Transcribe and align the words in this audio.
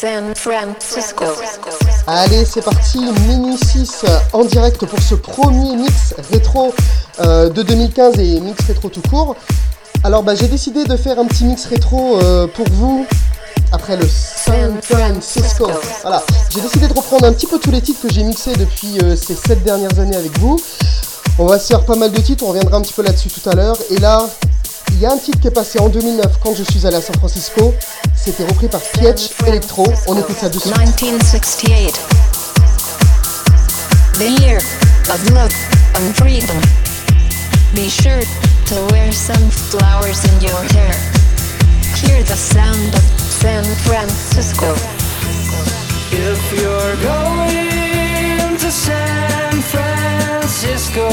San 0.00 0.32
Francisco. 0.36 1.24
Allez, 2.06 2.44
c'est 2.44 2.62
parti, 2.62 3.00
Mini 3.26 3.58
6 3.58 4.04
en 4.32 4.44
direct 4.44 4.86
pour 4.86 5.00
ce 5.00 5.16
premier 5.16 5.74
mix 5.74 6.14
rétro 6.30 6.72
euh, 7.18 7.48
de 7.48 7.62
2015 7.62 8.16
et 8.20 8.38
mix 8.38 8.64
rétro 8.66 8.90
tout 8.90 9.02
court. 9.10 9.34
Alors 10.04 10.22
bah, 10.22 10.36
j'ai 10.36 10.46
décidé 10.46 10.84
de 10.84 10.96
faire 10.96 11.18
un 11.18 11.24
petit 11.24 11.42
mix 11.42 11.64
rétro 11.64 12.16
euh, 12.16 12.46
pour 12.46 12.66
vous 12.70 13.06
après 13.72 13.96
le 13.96 14.06
San 14.06 14.80
Francisco. 14.82 15.68
J'ai 16.50 16.60
décidé 16.60 16.86
de 16.86 16.94
reprendre 16.94 17.24
un 17.24 17.32
petit 17.32 17.48
peu 17.48 17.58
tous 17.58 17.72
les 17.72 17.80
titres 17.80 18.02
que 18.06 18.12
j'ai 18.12 18.22
mixés 18.22 18.54
depuis 18.54 19.00
euh, 19.02 19.16
ces 19.16 19.34
7 19.34 19.64
dernières 19.64 19.98
années 19.98 20.16
avec 20.16 20.38
vous. 20.38 20.60
On 21.40 21.46
va 21.46 21.58
se 21.58 21.66
faire 21.66 21.84
pas 21.84 21.96
mal 21.96 22.12
de 22.12 22.20
titres, 22.20 22.44
on 22.44 22.50
reviendra 22.50 22.76
un 22.76 22.82
petit 22.82 22.94
peu 22.94 23.02
là-dessus 23.02 23.30
tout 23.30 23.50
à 23.50 23.54
l'heure. 23.56 23.76
Et 23.90 23.98
là, 23.98 24.28
il 24.92 25.00
y 25.00 25.06
a 25.06 25.12
un 25.12 25.18
titre 25.18 25.40
qui 25.40 25.48
est 25.48 25.52
passé 25.52 25.80
en 25.80 25.88
2009 25.88 26.38
quand 26.40 26.54
je 26.54 26.62
suis 26.62 26.86
allé 26.86 26.96
à 26.96 27.00
San 27.00 27.16
Francisco. 27.16 27.74
C'était 28.28 28.44
repris 28.44 28.68
par 28.68 28.82
Pietch 28.92 29.30
Electro. 29.46 29.86
On 30.06 30.18
écoute 30.18 30.36
ça 30.38 30.50
dessus. 30.50 30.68
1968. 30.68 31.98
The 34.18 34.42
year 34.42 34.58
of 35.08 35.30
love 35.30 35.50
and 35.94 36.14
freedom. 36.14 36.60
Be 37.74 37.88
sure 37.88 38.20
to 38.66 38.74
wear 38.92 39.10
some 39.12 39.48
flowers 39.48 40.22
in 40.26 40.42
your 40.42 40.62
hair. 40.74 40.94
Hear 42.04 42.22
the 42.24 42.36
sound 42.36 42.94
of 42.94 43.02
San 43.18 43.64
Francisco. 43.86 44.74
If 46.12 46.52
you're 46.52 46.96
going 47.00 48.58
to 48.58 48.70
San 48.70 49.62
Francisco, 49.72 51.08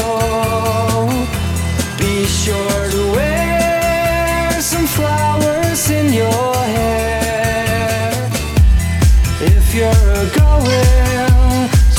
be 1.96 2.26
sure 2.26 2.90
to 2.90 3.12
wear 3.12 4.60
some 4.60 4.86
flowers 4.86 5.88
in 5.88 6.12
your 6.12 6.54
hair. 6.54 6.95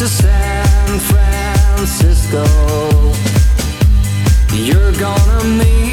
San 0.07 0.99
Francisco, 0.99 2.45
you're 4.53 4.93
gonna 4.93 5.43
meet 5.43 5.86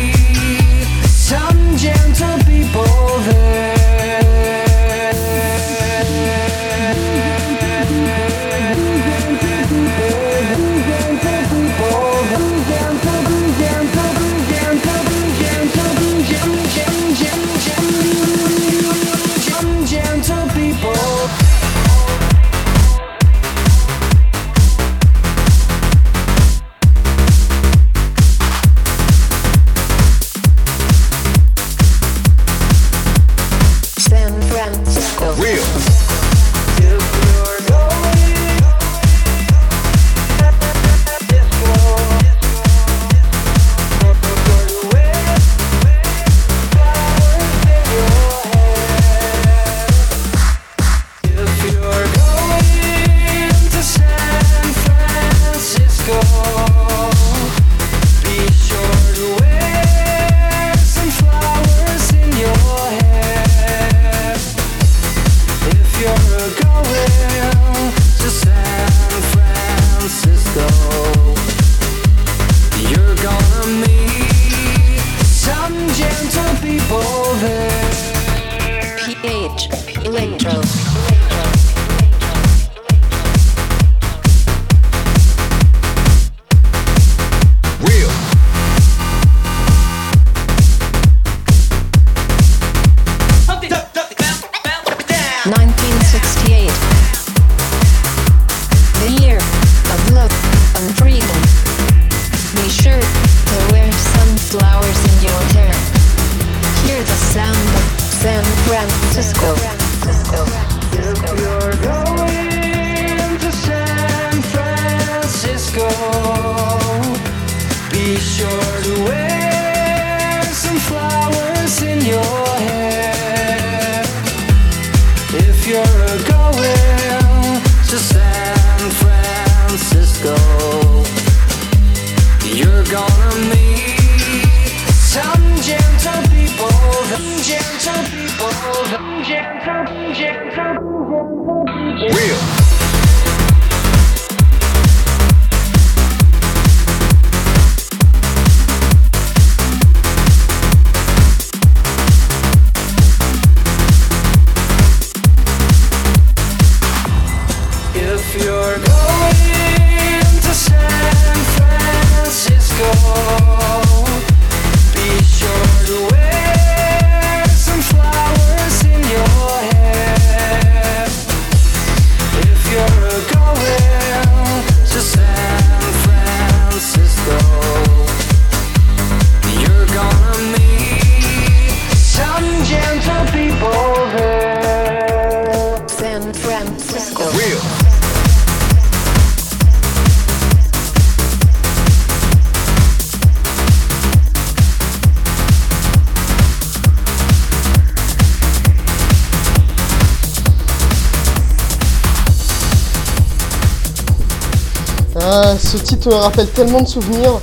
ce 205.76 205.82
titre 205.82 206.12
rappelle 206.12 206.48
tellement 206.50 206.82
de 206.82 206.86
souvenirs. 206.86 207.40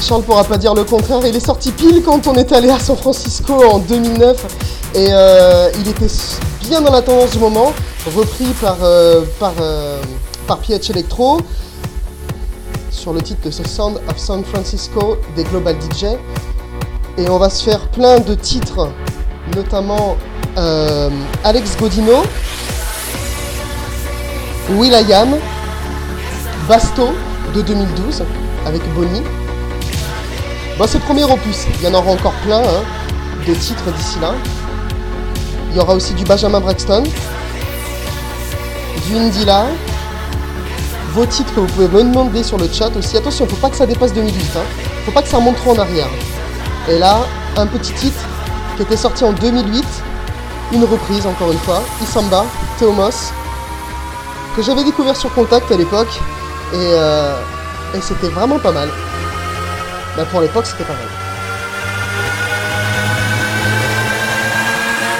Charles 0.00 0.22
pourra 0.22 0.44
pas 0.44 0.56
dire 0.56 0.74
le 0.74 0.84
contraire. 0.84 1.20
Il 1.26 1.36
est 1.36 1.44
sorti 1.44 1.70
pile 1.70 2.02
quand 2.02 2.26
on 2.26 2.34
est 2.34 2.50
allé 2.52 2.70
à 2.70 2.78
San 2.78 2.96
Francisco 2.96 3.52
en 3.52 3.78
2009 3.78 4.46
et 4.94 5.08
euh, 5.10 5.70
il 5.78 5.88
était 5.88 6.06
bien 6.62 6.80
dans 6.80 6.92
la 6.92 7.02
tendance 7.02 7.32
du 7.32 7.38
moment, 7.38 7.74
repris 8.16 8.46
par 8.62 8.78
euh, 8.82 9.22
par 9.38 9.52
euh, 9.60 10.00
PH 10.46 10.90
Electro 10.90 11.40
sur 12.90 13.12
le 13.12 13.20
titre 13.20 13.42
de 13.44 13.50
ce 13.50 13.64
Sound 13.64 14.00
of 14.08 14.16
San 14.16 14.42
Francisco 14.44 15.18
des 15.36 15.44
Global 15.44 15.76
DJ. 15.76 16.04
Et 17.18 17.28
on 17.28 17.38
va 17.38 17.50
se 17.50 17.64
faire 17.64 17.86
plein 17.88 18.18
de 18.20 18.34
titres, 18.34 18.88
notamment 19.54 20.16
euh, 20.56 21.10
Alex 21.44 21.76
Godino, 21.76 22.22
Will.i.am, 24.70 25.36
Basto 26.66 27.08
de 27.54 27.62
2012 27.62 28.24
avec 28.66 28.82
Bonnie. 28.94 29.22
Bon, 30.78 30.86
c'est 30.86 30.98
le 30.98 31.04
premier 31.04 31.24
opus, 31.24 31.66
il 31.78 31.84
y 31.84 31.88
en 31.88 31.94
aura 31.94 32.12
encore 32.12 32.34
plein 32.44 32.60
hein, 32.60 32.82
de 33.46 33.54
titres 33.54 33.90
d'ici 33.96 34.18
là. 34.20 34.32
Il 35.70 35.76
y 35.76 35.80
aura 35.80 35.94
aussi 35.94 36.14
du 36.14 36.24
Benjamin 36.24 36.60
Braxton, 36.60 37.02
du 39.06 39.16
Indila, 39.16 39.66
vos 41.12 41.26
titres 41.26 41.54
que 41.54 41.60
vous 41.60 41.66
pouvez 41.66 41.88
me 41.88 42.10
demander 42.10 42.42
sur 42.42 42.58
le 42.58 42.68
chat 42.72 42.94
aussi. 42.96 43.16
Attention, 43.16 43.46
faut 43.46 43.56
pas 43.56 43.70
que 43.70 43.76
ça 43.76 43.86
dépasse 43.86 44.12
2008, 44.12 44.40
hein. 44.56 44.60
faut 45.04 45.12
pas 45.12 45.22
que 45.22 45.28
ça 45.28 45.38
remonte 45.38 45.56
trop 45.56 45.72
en 45.72 45.78
arrière. 45.78 46.08
Et 46.88 46.98
là, 46.98 47.18
un 47.56 47.66
petit 47.66 47.92
titre 47.92 48.20
qui 48.76 48.82
était 48.82 48.96
sorti 48.96 49.24
en 49.24 49.32
2008, 49.32 49.84
une 50.72 50.84
reprise 50.84 51.26
encore 51.26 51.50
une 51.50 51.58
fois, 51.58 51.82
Isamba, 52.02 52.44
Theomos, 52.78 53.32
que 54.56 54.62
j'avais 54.62 54.84
découvert 54.84 55.16
sur 55.16 55.32
Contact 55.34 55.70
à 55.72 55.76
l'époque, 55.76 56.20
et, 56.72 56.76
euh, 56.94 57.34
et 57.94 58.00
c'était 58.00 58.28
vraiment 58.28 58.58
pas 58.58 58.72
mal. 58.72 58.88
Bah, 60.16 60.24
pour 60.30 60.40
l'époque, 60.40 60.66
c'était 60.66 60.84
pas 60.84 60.94
mal. 60.94 61.08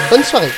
Bonne 0.09 0.23
soirée. 0.23 0.51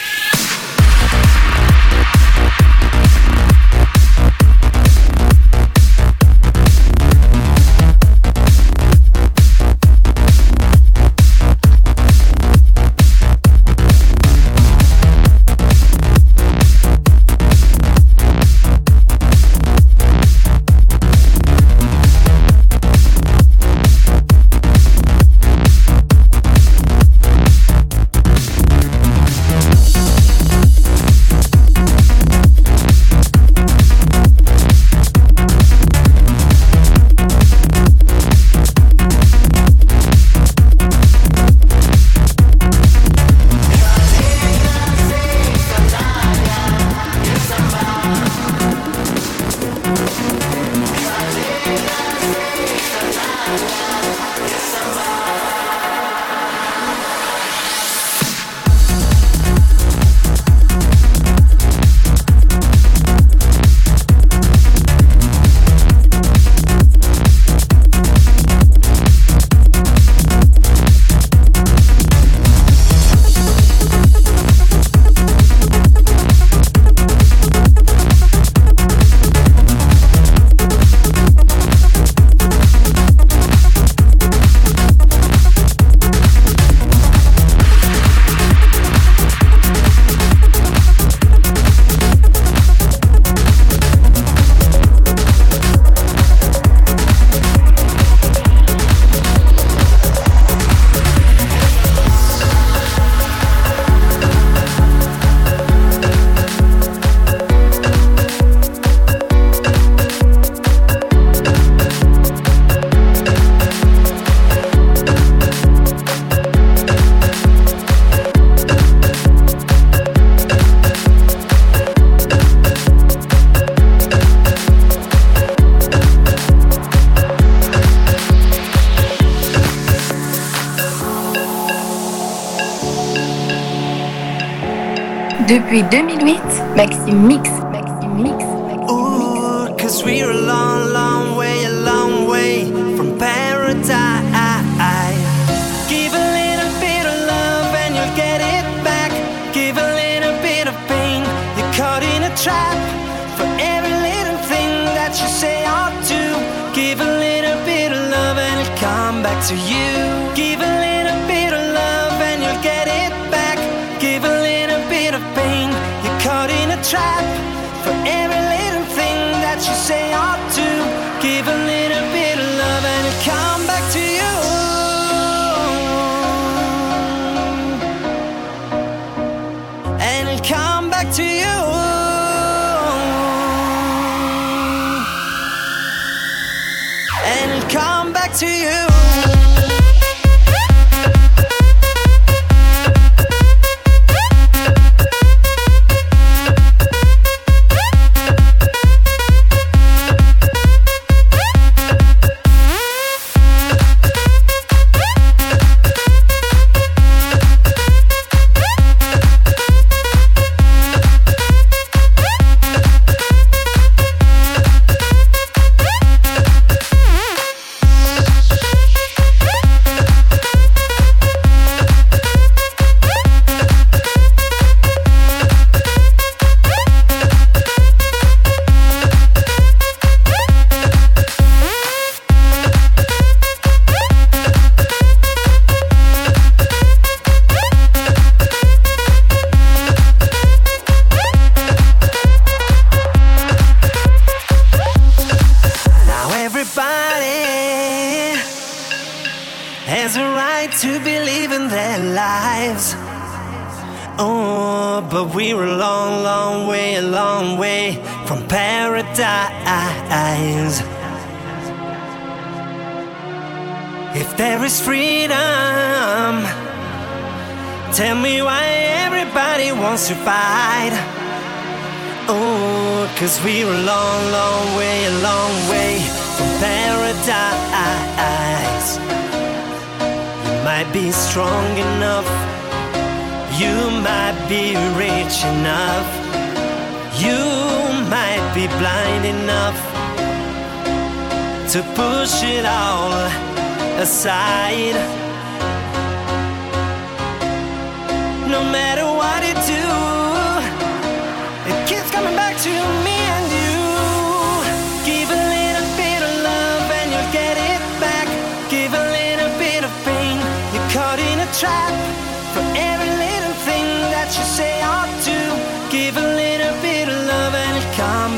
2008, 135.89 136.75
Maxime 136.75 137.27
Mix. 137.27 137.60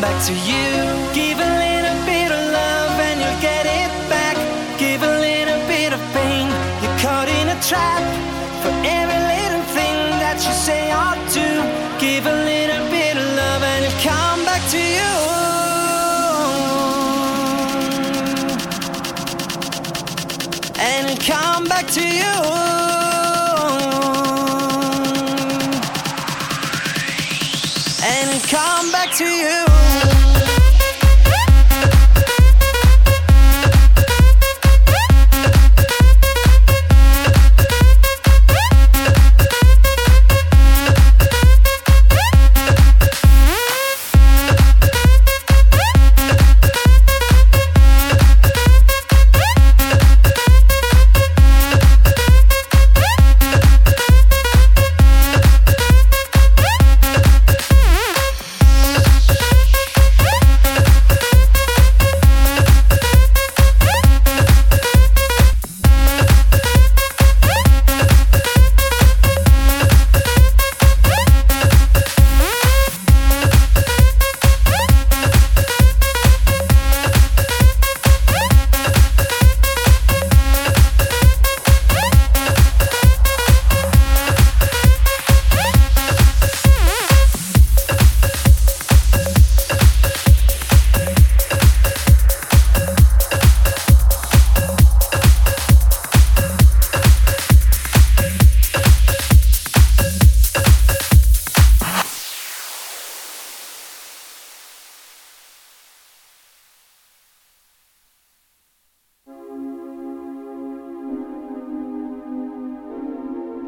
back 0.03 0.21
to 0.27 0.33
you. 0.33 0.67
Give 1.13 1.39
a 1.39 1.51
little 1.63 1.99
bit 2.05 2.29
of 2.29 2.43
love 2.51 2.99
and 3.07 3.21
you'll 3.23 3.39
get 3.39 3.65
it 3.65 3.91
back. 4.09 4.35
Give 4.77 5.01
a 5.01 5.13
little 5.27 5.61
bit 5.65 5.93
of 5.93 6.01
pain, 6.11 6.47
you're 6.81 6.99
caught 6.99 7.29
in 7.29 7.47
a 7.47 7.57
trap. 7.69 8.03
For 8.63 8.73
every 8.99 9.21
little 9.33 9.65
thing 9.77 9.97
that 10.23 10.37
you 10.45 10.53
say 10.67 10.91
or 10.91 11.15
do, 11.39 11.49
give 12.03 12.25
a 12.25 12.37
little 12.51 12.83
bit 12.91 13.15
of 13.15 13.27
love 13.39 13.63
and 13.63 13.85
it'll 13.85 14.03
come 14.03 14.43
back 14.43 14.63
to 14.75 14.81
you. 14.97 15.13
And 20.89 21.11
it'll 21.11 21.25
come 21.33 21.63
back 21.63 21.87
to 21.97 22.03
you. 22.03 22.62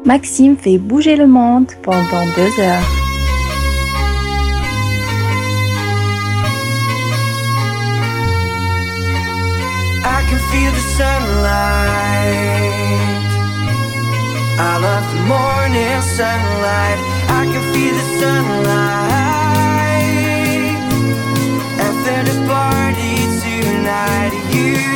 Maxime 0.06 0.56
fait 0.56 0.78
bouger 0.78 1.16
le 1.16 1.26
monde 1.26 1.66
pendant 1.82 2.24
deux 2.36 2.60
heures. 2.60 2.88
I 10.04 10.22
can 10.30 10.38
feel 10.52 10.70
the 10.70 10.84
sunlight. 10.96 11.26
I 14.60 14.78
love 14.80 15.06
the 15.12 15.22
morning 15.26 16.00
sunlight. 16.02 16.98
I 17.28 17.46
can 17.50 17.64
feel 17.74 17.92
the 17.92 18.06
sunlight. 18.20 18.86
After 21.80 22.22
the 22.30 22.36
party 22.46 23.14
tonight, 23.42 24.32
you. 24.54 24.95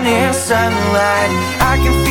morning 0.00 0.32
sunlight. 0.32 1.30
I 1.60 1.76
can 1.82 2.07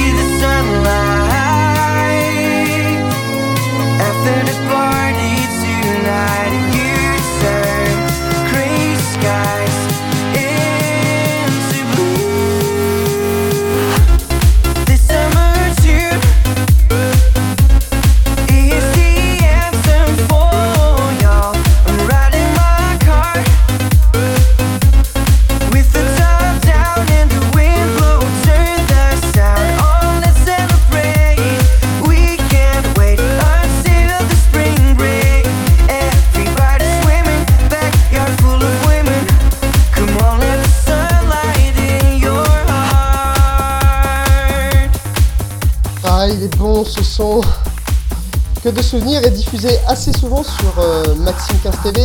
de 48.72 48.82
souvenirs 48.82 49.26
et 49.26 49.30
diffusé 49.30 49.70
assez 49.88 50.12
souvent 50.12 50.44
sur 50.44 50.74
euh, 50.80 51.16
Maxime 51.16 51.58
15 51.64 51.76
TV. 51.84 52.02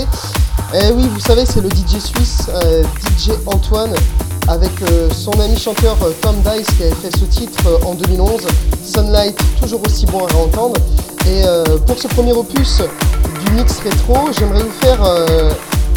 Et 0.75 0.93
oui, 0.93 1.09
vous 1.13 1.21
savez, 1.21 1.45
c'est 1.45 1.61
le 1.61 1.69
DJ 1.69 1.99
suisse, 1.99 2.49
euh, 2.51 2.83
DJ 3.19 3.31
Antoine, 3.47 3.93
avec 4.49 4.71
euh, 4.83 5.09
son 5.11 5.33
ami 5.41 5.59
chanteur 5.59 5.97
Tom 6.21 6.37
Dice 6.43 6.67
qui 6.77 6.85
avait 6.85 6.95
fait 6.95 7.17
ce 7.19 7.25
titre 7.25 7.81
en 7.85 7.95
2011. 7.95 8.43
Sunlight, 8.85 9.37
toujours 9.61 9.81
aussi 9.87 10.07
bon 10.07 10.25
à 10.27 10.35
entendre. 10.37 10.81
Et 11.27 11.43
pour 11.87 11.97
ce 11.99 12.09
premier 12.09 12.33
opus 12.33 12.83
du 13.45 13.53
mix 13.53 13.79
rétro, 13.79 14.33
j'aimerais 14.37 14.63
vous 14.63 14.81
faire 14.81 14.99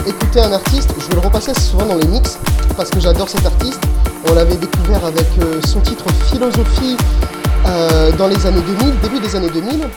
écouter 0.05 0.39
un 0.39 0.53
artiste. 0.53 0.91
Je 0.99 1.07
vais 1.07 1.15
le 1.15 1.21
repasser 1.21 1.49
assez 1.49 1.61
souvent 1.61 1.87
dans 1.87 1.95
les 1.95 2.05
mix 2.05 2.37
parce 2.77 2.91
que 2.91 2.99
j'adore 2.99 3.27
cet 3.27 3.43
artiste. 3.43 3.79
On 4.29 4.35
l'avait 4.35 4.55
découvert 4.55 5.03
avec 5.03 5.25
son 5.65 5.79
titre 5.79 6.05
Philosophie 6.29 6.95
dans 8.19 8.27
les 8.27 8.45
années 8.45 8.61
2000, 8.79 8.99
début 8.99 9.19
des 9.19 9.35
années 9.35 9.49
2000. 9.49 9.89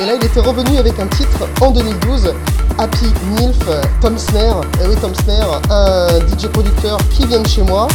Et 0.00 0.06
là, 0.06 0.14
il 0.14 0.24
était 0.24 0.40
revenu 0.40 0.78
avec 0.78 0.98
un 0.98 1.06
titre 1.08 1.46
en 1.60 1.72
2012, 1.72 2.32
Happy 2.78 3.12
Milf, 3.36 3.58
Tom 4.00 4.16
Snare. 4.16 4.62
Et 4.82 4.86
oui, 4.88 4.96
Tom 5.00 5.14
Snare, 5.14 5.60
un 5.68 6.18
DJ 6.20 6.46
producteur 6.46 6.96
qui 7.10 7.26
vient 7.26 7.42
de 7.42 7.46
chez 7.46 7.62
moi. 7.62 7.86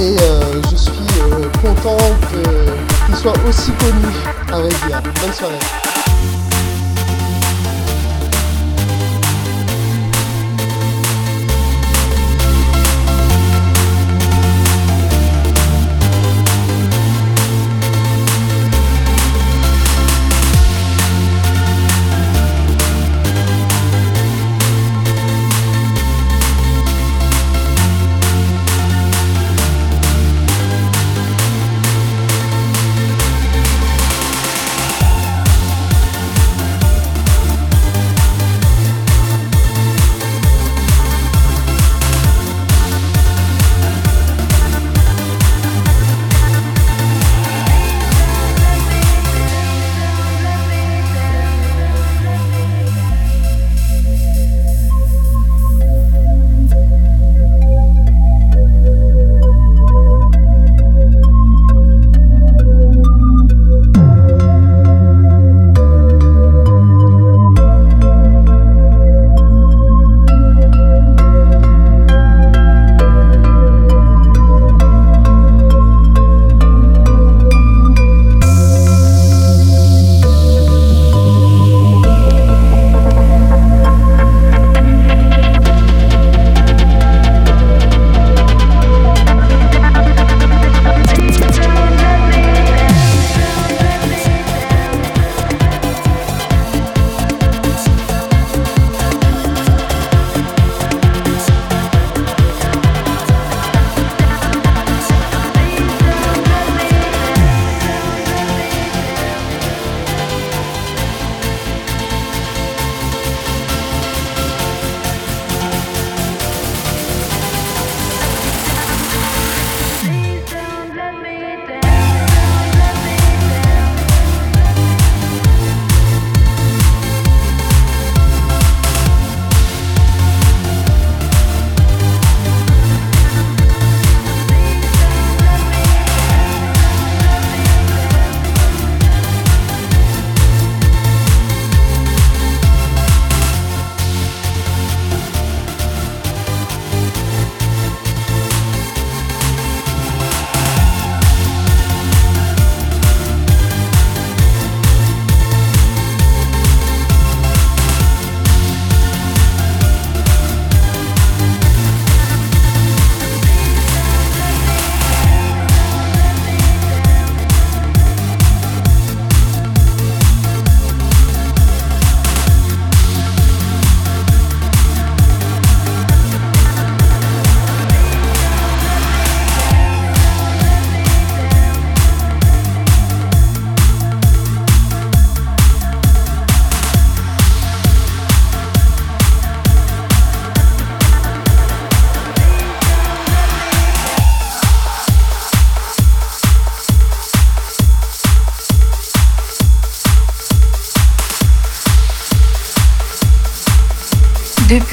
Et 0.00 0.16
euh, 0.20 0.62
je 0.70 0.76
suis 0.76 0.90
euh, 1.20 1.48
content 1.62 1.96
qu'il 2.30 3.16
soit 3.16 3.34
aussi 3.48 3.70
connu, 3.72 4.14
à 4.52 4.58
vrai 4.58 4.68
dire. 4.68 5.00
Bonne 5.20 5.32
soirée. 5.32 5.77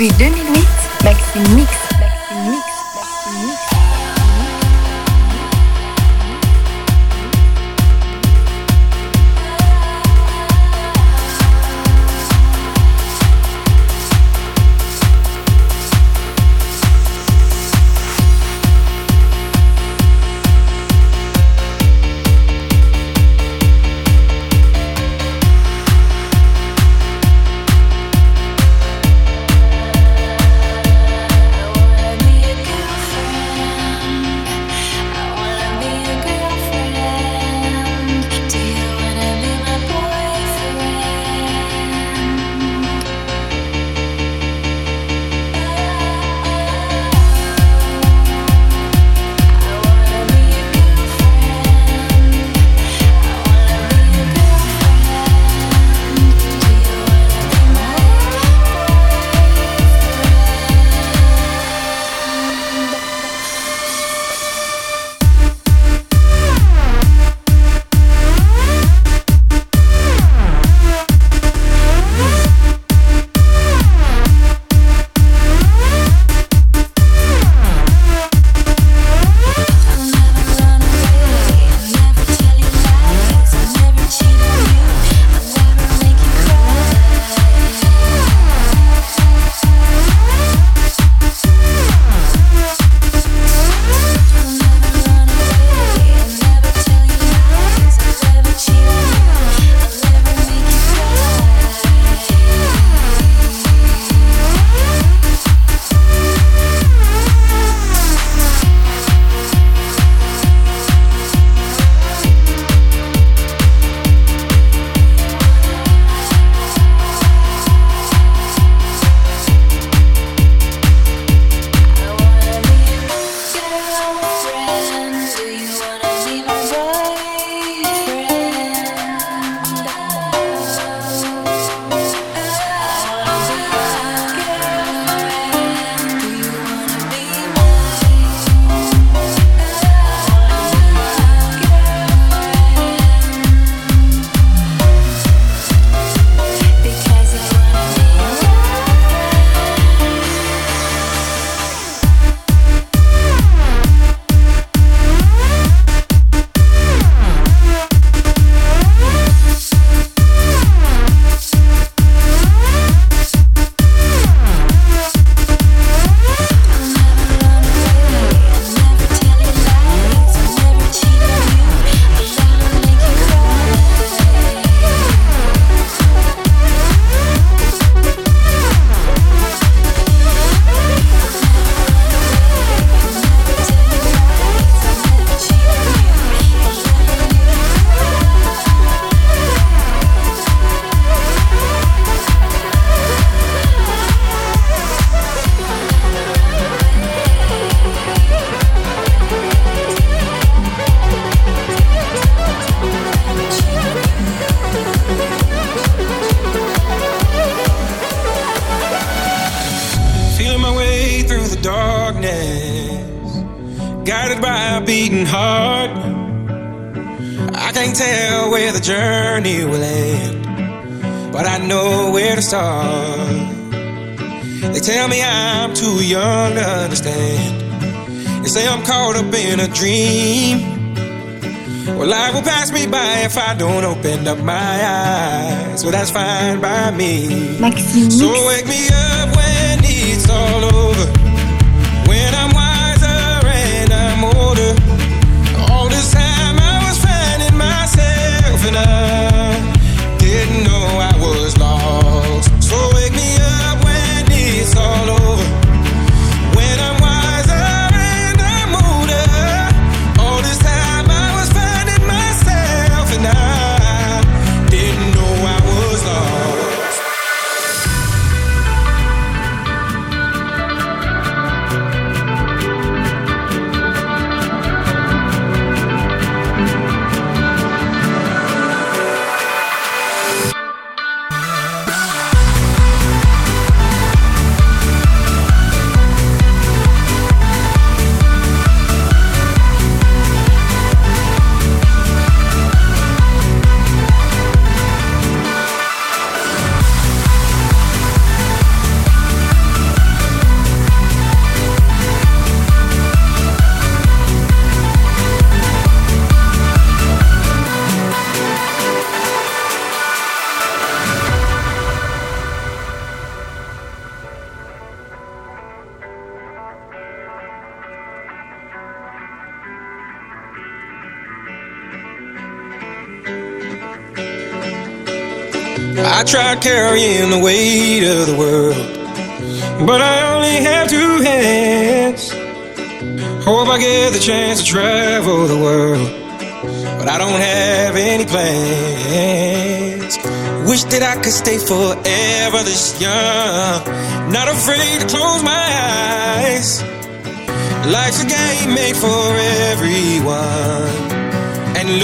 Depuis 0.05 0.17
2008, 0.17 0.44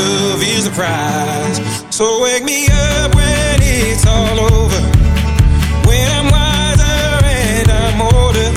love 0.02 0.42
is 0.44 0.66
the 0.66 0.72
prize. 0.72 1.58
So 1.96 2.22
wake 2.24 2.44
me 2.44 2.68
up 2.68 3.16
when 3.16 3.58
it's 3.62 4.06
all 4.06 4.40
over. 4.40 4.82
When 5.88 6.08
I'm 6.18 6.28
wiser 6.38 7.26
and 7.26 7.68
I'm 7.70 8.02
older. 8.02 8.50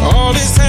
All 0.00 0.32
this 0.32 0.56
time 0.56 0.65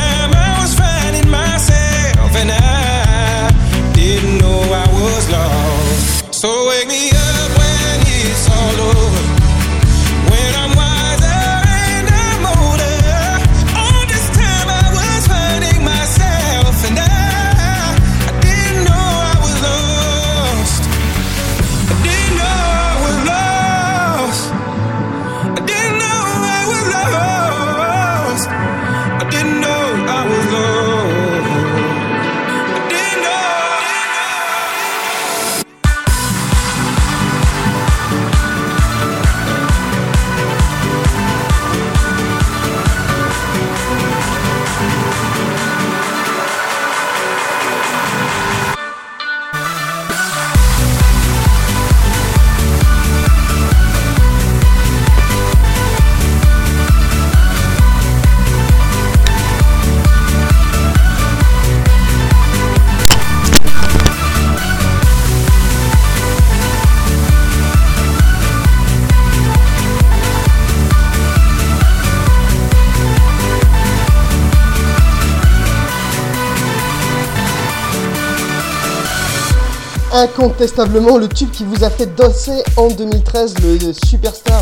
incontestablement 80.37 81.17
le 81.17 81.27
tube 81.27 81.49
qui 81.49 81.63
vous 81.63 81.83
a 81.83 81.89
fait 81.89 82.15
danser 82.15 82.63
en 82.75 82.89
2013, 82.89 83.55
le 83.63 83.91
superstar, 84.05 84.61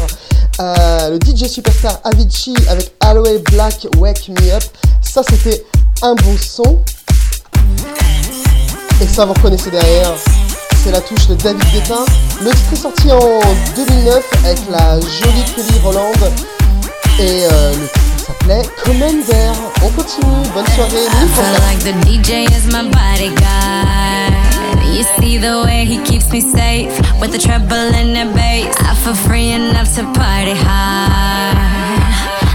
euh, 0.62 1.10
le 1.10 1.20
DJ 1.20 1.48
superstar 1.50 2.00
Avicii 2.06 2.56
avec 2.70 2.94
Halloween 3.02 3.42
Black 3.52 3.86
Wake 3.98 4.30
Me 4.30 4.54
Up. 4.54 4.64
Ça, 5.02 5.22
c'était 5.30 5.66
un 6.02 6.16
bon 6.16 6.38
son. 6.40 6.80
Et 9.02 9.08
ça, 9.08 9.26
vous 9.26 9.34
reconnaissez 9.34 9.70
derrière, 9.70 10.14
c'est 10.82 10.92
la 10.92 11.02
touche 11.02 11.28
de 11.28 11.36
David 11.36 11.64
Guetta. 11.74 12.06
Le 12.42 12.52
titre 12.52 12.74
est 12.74 12.76
sorti 12.78 13.12
en 13.12 13.42
2009 13.76 14.24
avec 14.46 14.60
la 14.72 15.00
jolie 15.02 15.44
Kelly 15.56 15.80
Roland. 15.84 16.14
Et 17.20 17.46
euh, 17.52 17.74
le 17.74 17.88
titre 17.88 18.28
s'appelait 18.28 18.62
Commander. 18.84 19.52
On 19.84 19.90
continue, 19.90 20.48
bonne 20.54 20.68
soirée, 20.68 21.06
nuit 22.06 22.22
You 24.96 25.04
see 25.20 25.38
the 25.38 25.62
way 25.66 25.84
he 25.84 26.02
keeps 26.06 26.32
me 26.32 26.40
safe 26.40 26.96
with 27.20 27.34
the 27.34 27.38
treble 27.38 27.76
and 28.00 28.16
the 28.16 28.34
bass. 28.34 28.74
I 28.80 28.96
feel 28.96 29.14
free 29.14 29.52
enough 29.52 29.94
to 29.96 30.04
party 30.14 30.56
hard. 30.56 31.58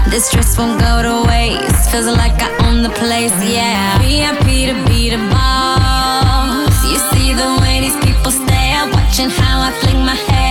This 0.09 0.31
dress 0.31 0.57
won't 0.57 0.79
go 0.79 1.03
to 1.03 1.29
waste. 1.29 1.91
Feels 1.91 2.07
like 2.07 2.41
I 2.41 2.49
own 2.65 2.81
the 2.81 2.89
place, 3.01 3.31
yeah. 3.45 3.99
VIP 3.99 4.73
to 4.73 4.75
be 4.89 5.11
the 5.11 5.21
boss. 5.29 6.83
You 6.83 6.97
see 7.13 7.31
the 7.33 7.59
way 7.61 7.79
these 7.79 7.99
people 8.03 8.31
stare, 8.31 8.89
watching 8.89 9.29
how 9.29 9.61
I 9.61 9.71
fling 9.81 10.03
my 10.03 10.15
hair. 10.15 10.50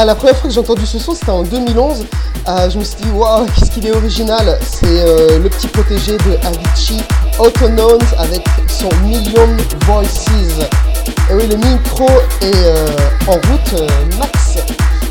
Ah, 0.00 0.04
la 0.04 0.14
première 0.14 0.36
fois 0.36 0.46
que 0.46 0.54
j'ai 0.54 0.60
entendu 0.60 0.86
ce 0.86 0.96
son, 0.96 1.12
c'était 1.12 1.32
en 1.32 1.42
2011. 1.42 2.06
Ah, 2.46 2.68
je 2.68 2.78
me 2.78 2.84
suis 2.84 2.94
dit, 3.02 3.10
waouh, 3.10 3.46
qu'est-ce 3.46 3.72
qu'il 3.72 3.84
est 3.84 3.90
original. 3.90 4.56
C'est 4.62 4.86
euh, 4.86 5.40
le 5.40 5.48
petit 5.48 5.66
protégé 5.66 6.16
de 6.18 6.38
Avicii, 6.46 7.02
Autonomes, 7.40 7.98
avec 8.16 8.44
son 8.68 8.88
Million 9.02 9.48
Voices. 9.86 10.28
Et 11.28 11.34
oui, 11.34 11.48
le 11.48 11.56
micro 11.56 12.06
est 12.40 12.54
euh, 12.54 12.86
en 13.26 13.32
route, 13.32 13.74
euh, 13.74 13.88
max. 14.20 14.58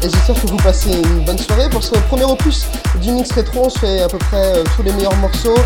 Et 0.04 0.10
j'espère 0.10 0.41
que 0.41 0.47
vous 0.47 0.56
passez 0.56 0.93
une 0.93 1.26
bonne 1.26 1.38
soirée. 1.38 1.69
Pour 1.69 1.84
ce 1.84 1.91
premier 2.08 2.23
opus 2.23 2.65
du 3.02 3.12
mix 3.12 3.30
rétro, 3.34 3.63
on 3.65 3.69
se 3.69 3.80
fait 3.80 4.04
à 4.04 4.08
peu 4.08 4.17
près 4.17 4.38
euh, 4.38 4.63
tous 4.73 4.84
les 4.84 4.93
meilleurs 4.93 5.17
morceaux 5.17 5.60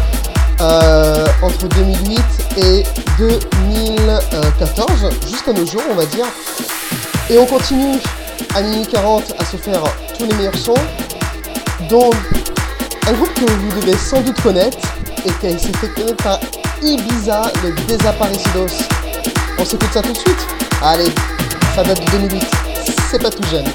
euh, 0.62 1.27
entre 1.43 1.67
2008 1.67 2.19
et 2.57 2.84
2014, 3.19 5.10
jusqu'à 5.29 5.53
nos 5.53 5.67
jours, 5.67 5.84
on 5.91 5.93
va 5.95 6.07
dire. 6.07 6.25
Et 7.29 7.38
on 7.38 7.45
continue 7.45 7.99
à 8.56 8.62
minuit 8.62 8.88
40 8.88 9.36
à 9.40 9.46
se 9.46 9.58
faire 9.58 9.82
tous 10.18 10.26
les 10.26 10.34
meilleurs 10.36 10.56
sons, 10.56 10.74
dont 11.90 12.10
un 13.08 13.14
groupe 13.14 13.34
que 13.34 13.50
vous 13.50 13.82
devez 13.82 13.98
sans 13.98 14.22
doute 14.22 14.40
connaître 14.42 14.78
et 15.26 15.32
qui 15.40 15.60
s'est 15.60 15.74
fait 15.74 15.90
connaître 15.90 16.24
par 16.24 16.40
Ibiza, 16.82 17.52
les 17.64 17.72
Desaparecidos. 17.86 18.68
On 19.60 19.66
s'écoute 19.66 19.90
ça 19.94 20.02
tout 20.02 20.14
de 20.14 20.18
suite 20.18 20.48
Allez, 20.82 21.12
ça 21.76 21.84
date 21.84 22.04
de 22.06 22.12
2008, 22.12 22.44
c'est 23.10 23.22
pas 23.22 23.30
tout 23.30 23.44
jeune. 23.50 23.66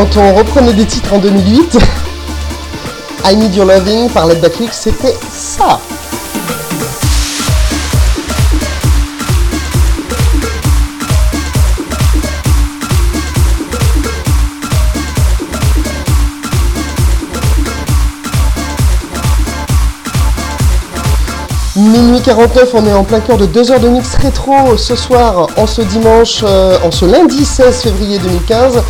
Quand 0.00 0.16
on 0.16 0.34
reprenait 0.34 0.72
des 0.72 0.86
titres 0.86 1.12
en 1.12 1.18
2008, 1.18 1.76
I 3.26 3.36
Need 3.36 3.54
Your 3.54 3.66
Loving 3.66 4.08
par 4.08 4.26
Led 4.26 4.40
Backlick, 4.40 4.72
c'était 4.72 5.14
ça. 5.30 5.78
Minuit 21.76 22.22
49, 22.22 22.70
on 22.72 22.86
est 22.86 22.92
en 22.94 23.04
plein 23.04 23.20
cœur 23.20 23.36
de 23.36 23.44
2 23.44 23.70
heures 23.70 23.80
de 23.80 23.88
mix 23.88 24.14
rétro 24.14 24.78
ce 24.78 24.96
soir, 24.96 25.48
en 25.58 25.66
ce 25.66 25.82
dimanche, 25.82 26.40
euh, 26.42 26.78
en 26.82 26.90
ce 26.90 27.04
lundi 27.04 27.44
16 27.44 27.82
février 27.82 28.18
2015. 28.18 28.82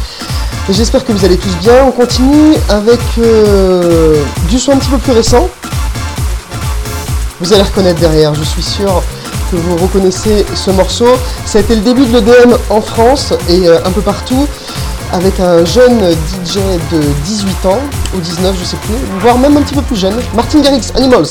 J'espère 0.71 1.05
que 1.05 1.13
vous 1.13 1.25
allez 1.25 1.37
tous 1.37 1.57
bien. 1.57 1.85
On 1.85 1.91
continue 1.91 2.55
avec 2.69 3.01
euh, 3.19 4.23
du 4.49 4.59
son 4.59 4.73
un 4.73 4.77
petit 4.77 4.89
peu 4.89 4.99
plus 4.99 5.13
récent. 5.13 5.49
Vous 7.41 7.53
allez 7.53 7.63
reconnaître 7.63 7.99
derrière, 7.99 8.35
je 8.35 8.45
suis 8.45 8.63
sûr 8.63 9.03
que 9.51 9.57
vous 9.57 9.77
reconnaissez 9.77 10.47
ce 10.55 10.71
morceau. 10.71 11.09
Ça 11.45 11.59
a 11.59 11.63
été 11.63 11.75
le 11.75 11.81
début 11.81 12.07
de 12.07 12.13
l'EDM 12.13 12.55
en 12.69 12.81
France 12.81 13.35
et 13.49 13.67
euh, 13.67 13.79
un 13.85 13.91
peu 13.91 14.01
partout 14.01 14.47
avec 15.13 15.41
un 15.41 15.65
jeune 15.65 16.13
DJ 16.13 16.59
de 16.93 17.01
18 17.25 17.67
ans 17.67 17.81
ou 18.15 18.21
19, 18.21 18.57
je 18.61 18.65
sais 18.65 18.77
plus, 18.77 18.95
voire 19.21 19.39
même 19.39 19.57
un 19.57 19.63
petit 19.63 19.75
peu 19.75 19.83
plus 19.83 19.97
jeune, 19.97 20.15
Martin 20.37 20.61
Garrix, 20.61 20.93
Animals. 20.95 21.31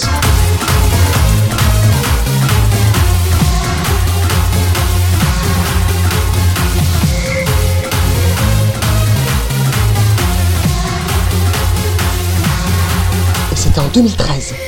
En 13.80 13.92
2013. 13.92 14.59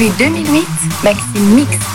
Depuis 0.00 0.16
2008, 0.16 0.66
Maxime 1.04 1.54
Mix. 1.54 1.89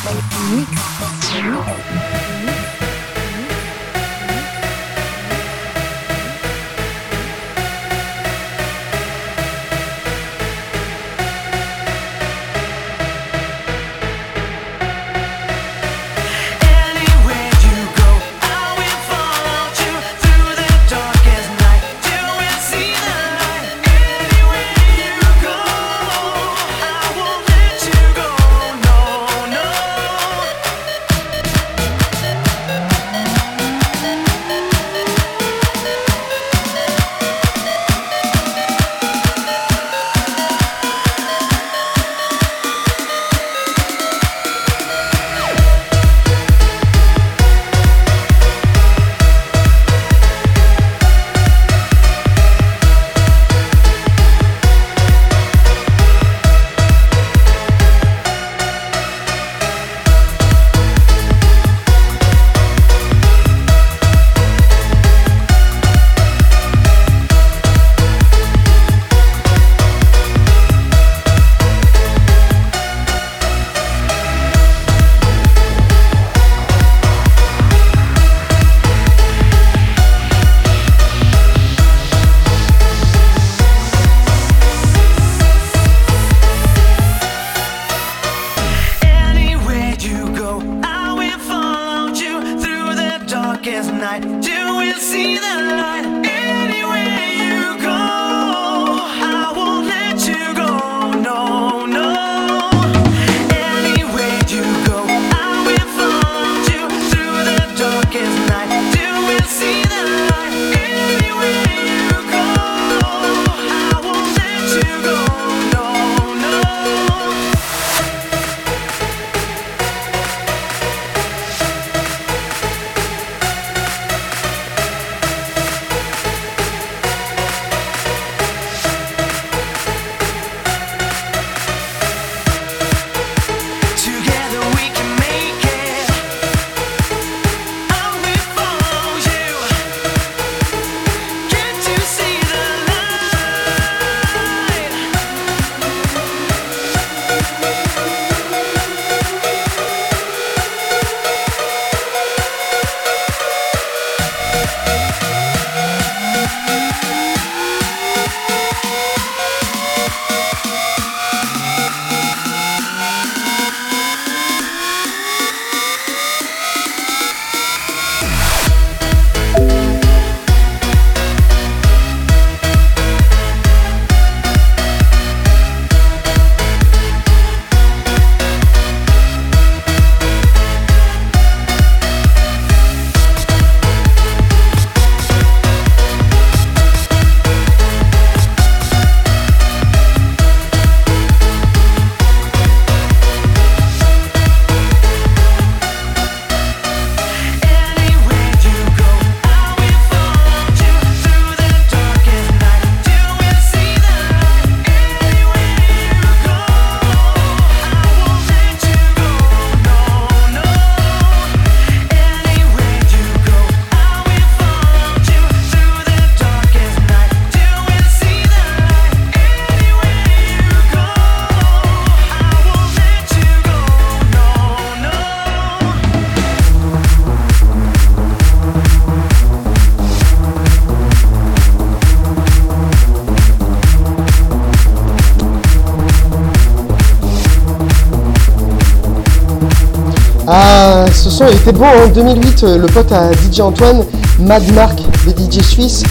C'est 241.65 241.73
beau, 241.73 241.83
hein. 241.83 242.05
en 242.05 242.07
2008, 242.09 242.63
euh, 242.63 242.77
le 242.77 242.85
pote 242.85 243.11
à 243.11 243.31
DJ 243.33 243.61
Antoine, 243.61 244.03
Mad 244.39 244.61
Mark, 244.75 245.01
des 245.25 245.31
DJ 245.31 245.63
suisses, 245.63 246.03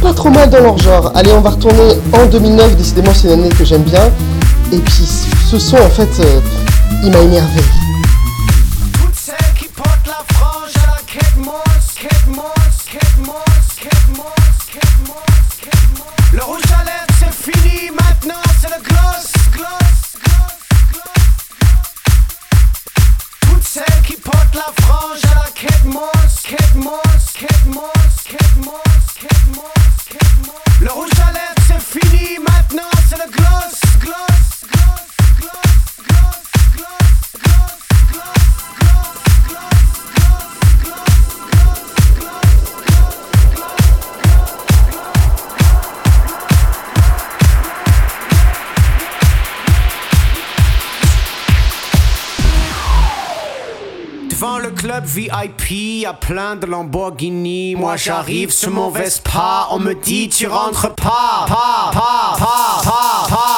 pas 0.00 0.14
trop 0.14 0.30
mal 0.30 0.48
dans 0.48 0.60
leur 0.60 0.78
genre. 0.78 1.12
Allez, 1.14 1.30
on 1.32 1.42
va 1.42 1.50
retourner 1.50 1.98
en 2.14 2.24
2009, 2.24 2.74
décidément 2.74 3.12
c'est 3.12 3.26
une 3.26 3.34
année 3.34 3.50
que 3.50 3.66
j'aime 3.66 3.82
bien. 3.82 4.10
Et 4.72 4.78
puis 4.78 5.06
ce 5.46 5.58
son, 5.58 5.76
en 5.76 5.90
fait, 5.90 6.08
euh, 6.20 6.40
il 7.02 7.10
m'a 7.10 7.18
énervé. 7.18 7.60
VIP, 55.44 56.06
à 56.06 56.14
plein 56.14 56.56
de 56.56 56.66
Lamborghini. 56.66 57.74
Moi 57.74 57.96
j'arrive 57.96 58.50
sur 58.50 58.70
mon 58.70 58.90
Vespa, 58.90 59.68
on 59.70 59.78
me 59.78 59.94
dit 59.94 60.28
tu 60.28 60.46
rentres 60.46 60.94
pas, 60.94 61.44
pas, 61.46 61.90
pas, 61.92 62.36
pas, 62.38 62.82
pas, 62.82 63.26
pas. 63.28 63.53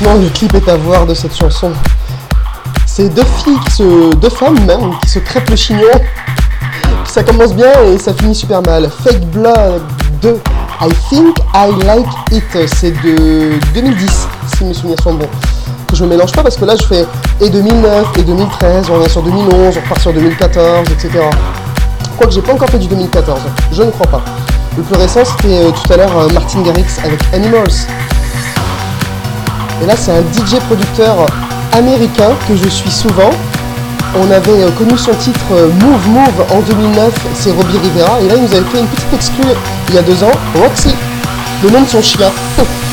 Franchement, 0.00 0.22
le 0.22 0.28
clip 0.28 0.54
est 0.54 0.68
à 0.68 0.76
voir 0.76 1.06
de 1.06 1.14
cette 1.14 1.36
chanson. 1.36 1.72
C'est 2.86 3.08
deux 3.08 3.24
filles 3.42 3.58
qui 3.66 3.70
se. 3.72 4.14
deux 4.14 4.28
femmes 4.28 4.64
même, 4.64 4.92
qui 5.02 5.08
se 5.08 5.18
crêpent 5.18 5.50
le 5.50 5.56
chignon. 5.56 5.90
Ça 7.04 7.24
commence 7.24 7.52
bien 7.52 7.72
et 7.82 7.98
ça 7.98 8.14
finit 8.14 8.34
super 8.34 8.62
mal. 8.62 8.88
Fake 9.02 9.26
Blood 9.32 9.82
2. 10.22 10.40
I 10.80 10.88
think 11.10 11.38
I 11.52 11.72
like 11.84 12.06
it. 12.30 12.44
C'est 12.76 12.92
de 13.02 13.58
2010, 13.74 14.28
si 14.56 14.64
mes 14.64 14.74
souvenirs 14.74 15.00
sont 15.02 15.14
bons. 15.14 15.28
Que 15.88 15.96
je 15.96 16.04
me 16.04 16.10
mélange 16.10 16.30
pas 16.30 16.44
parce 16.44 16.56
que 16.56 16.64
là 16.64 16.76
je 16.76 16.84
fais 16.84 17.04
et 17.40 17.50
2009 17.50 18.18
et 18.18 18.22
2013, 18.22 18.90
on 18.90 18.94
revient 18.94 19.10
sur 19.10 19.22
2011, 19.22 19.78
on 19.78 19.80
repart 19.80 20.00
sur 20.00 20.12
2014, 20.12 20.86
etc. 20.92 21.24
Quoique 22.16 22.34
j'ai 22.34 22.42
pas 22.42 22.52
encore 22.52 22.68
fait 22.70 22.78
du 22.78 22.86
2014, 22.86 23.40
je 23.72 23.82
ne 23.82 23.90
crois 23.90 24.06
pas. 24.06 24.22
Le 24.76 24.82
plus 24.84 24.96
récent 24.96 25.24
c'était 25.24 25.56
euh, 25.56 25.70
tout 25.70 25.92
à 25.92 25.96
l'heure 25.96 26.16
euh, 26.18 26.28
Martin 26.28 26.62
Garrix 26.62 26.86
avec 27.02 27.18
Animals. 27.32 27.72
Et 29.82 29.86
là 29.86 29.94
c'est 29.96 30.12
un 30.12 30.20
DJ 30.20 30.58
producteur 30.66 31.26
américain 31.72 32.30
que 32.48 32.56
je 32.56 32.68
suis 32.68 32.90
souvent. 32.90 33.30
On 34.16 34.30
avait 34.30 34.62
euh, 34.62 34.70
connu 34.70 34.96
son 34.96 35.12
titre 35.14 35.44
euh, 35.52 35.68
Move 35.68 36.08
Move 36.08 36.46
en 36.50 36.60
2009, 36.60 37.12
c'est 37.34 37.50
Robbie 37.52 37.78
Rivera. 37.78 38.20
Et 38.20 38.28
là 38.28 38.34
il 38.36 38.42
nous 38.42 38.54
avait 38.54 38.68
fait 38.70 38.80
une 38.80 38.86
petite 38.86 39.12
exclue 39.12 39.52
il 39.88 39.94
y 39.94 39.98
a 39.98 40.02
deux 40.02 40.22
ans, 40.24 40.32
Roxy, 40.56 40.94
le 41.62 41.70
nom 41.70 41.82
de 41.82 41.86
son 41.86 42.02
chien. 42.02 42.30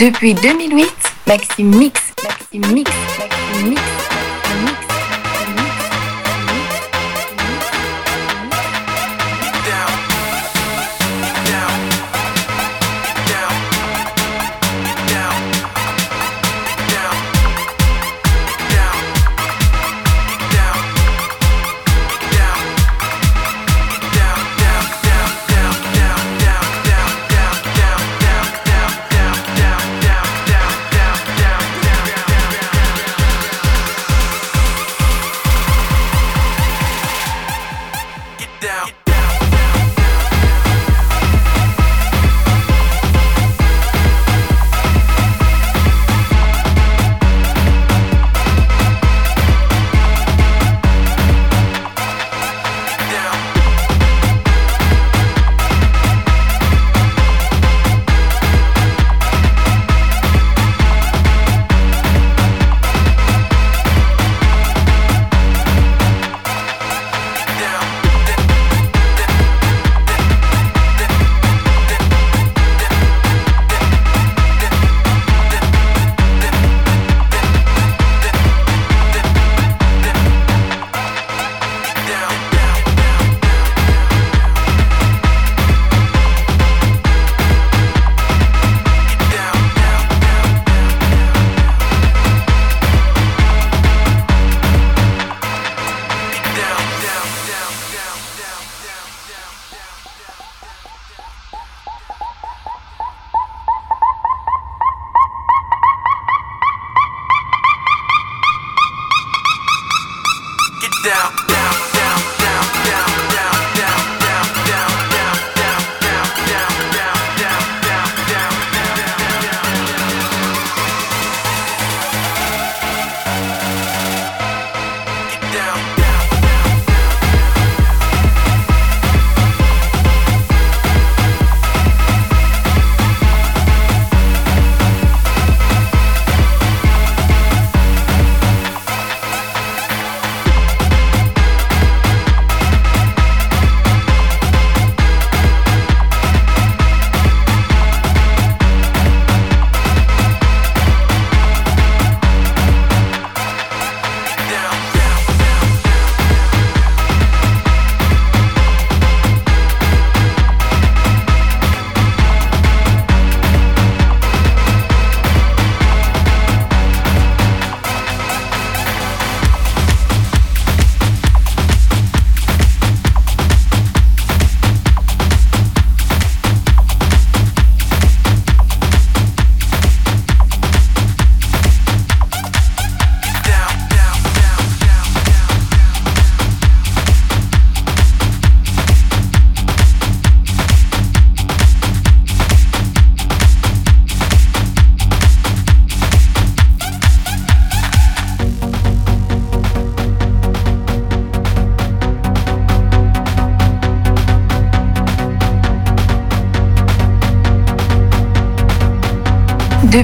Depuis 0.00 0.32
2008, 0.32 0.88
Maxime 1.26 1.76
Mix, 1.76 2.00
Maxime 2.24 2.72
Mix, 2.72 2.90
Maxime 3.18 3.68
Mix, 3.68 3.82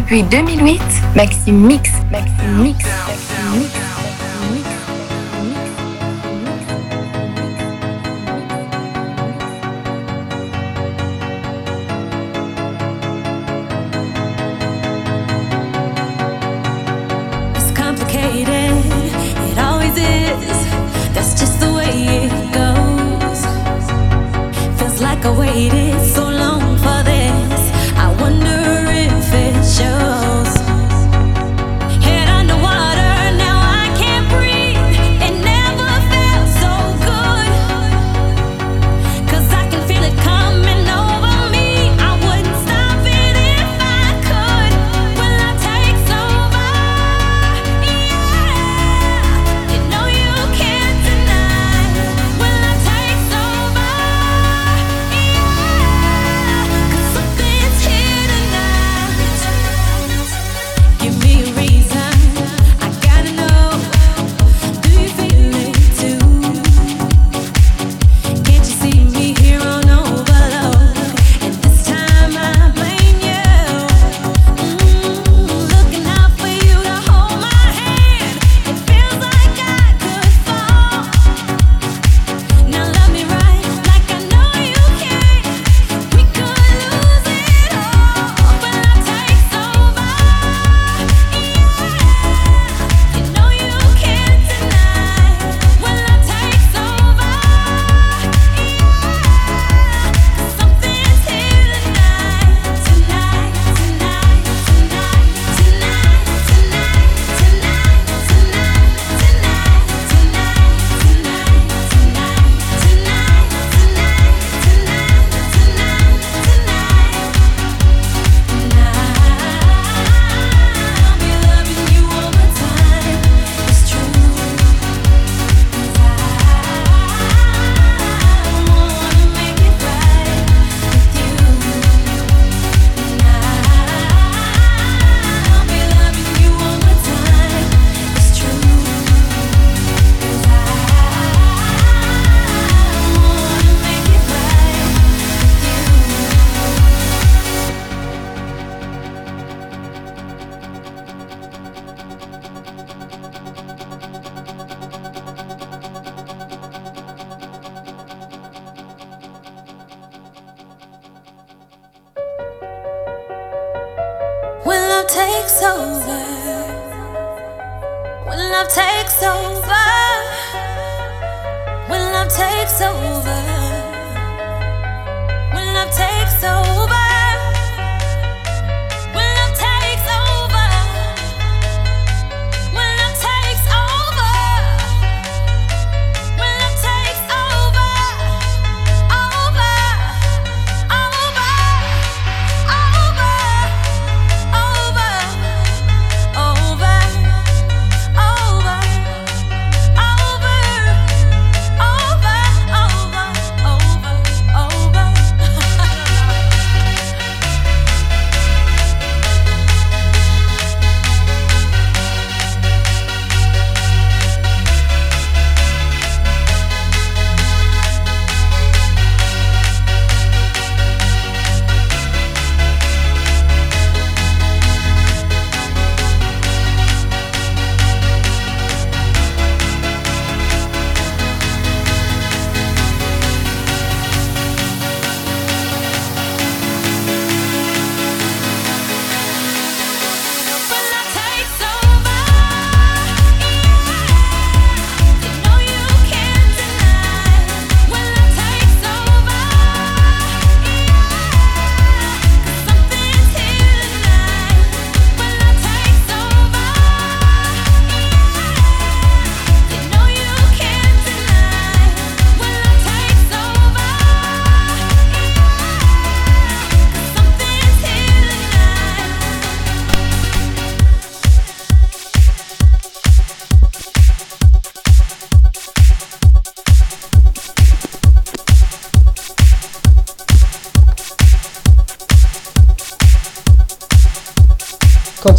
Depuis 0.06 0.22
2008, 0.22 0.80
Maxime 1.16 1.66
Mix, 1.66 1.90
Maxime 2.12 2.62
Mix, 2.62 2.78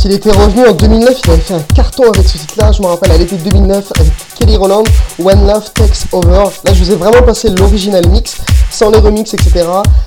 il 0.07 0.13
était 0.13 0.31
revenu 0.31 0.65
en 0.65 0.71
2009, 0.71 1.19
il 1.21 1.31
avait 1.31 1.41
fait 1.41 1.53
un 1.53 1.61
carton 1.75 2.03
avec 2.03 2.25
ce 2.25 2.37
titre-là. 2.37 2.71
Je 2.71 2.81
me 2.81 2.87
rappelle 2.87 3.11
à 3.11 3.17
l'été 3.17 3.35
2009 3.35 3.91
avec 3.99 4.13
Kelly 4.39 4.55
Rowland, 4.55 4.85
When 5.19 5.45
Love 5.45 5.69
Takes 5.73 6.07
Over. 6.13 6.45
Là, 6.63 6.73
je 6.73 6.81
vous 6.81 6.91
ai 6.91 6.95
vraiment 6.95 7.21
passé 7.23 7.49
l'original 7.49 8.07
mix, 8.07 8.37
sans 8.71 8.89
les 8.89 8.99
remix, 8.99 9.33
etc. 9.33 9.65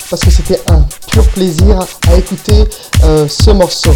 Parce 0.09 0.23
que 0.23 0.31
c'était 0.31 0.59
un 0.71 0.87
pur 1.13 1.23
plaisir 1.29 1.81
à 2.11 2.17
écouter 2.17 2.65
euh, 3.05 3.29
ce 3.29 3.51
morceau. 3.51 3.93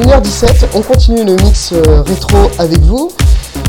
1h17, 0.00 0.66
on 0.74 0.82
continue 0.82 1.24
le 1.24 1.34
mix 1.42 1.72
euh, 1.72 2.02
rétro 2.02 2.52
avec 2.60 2.78
vous. 2.82 3.10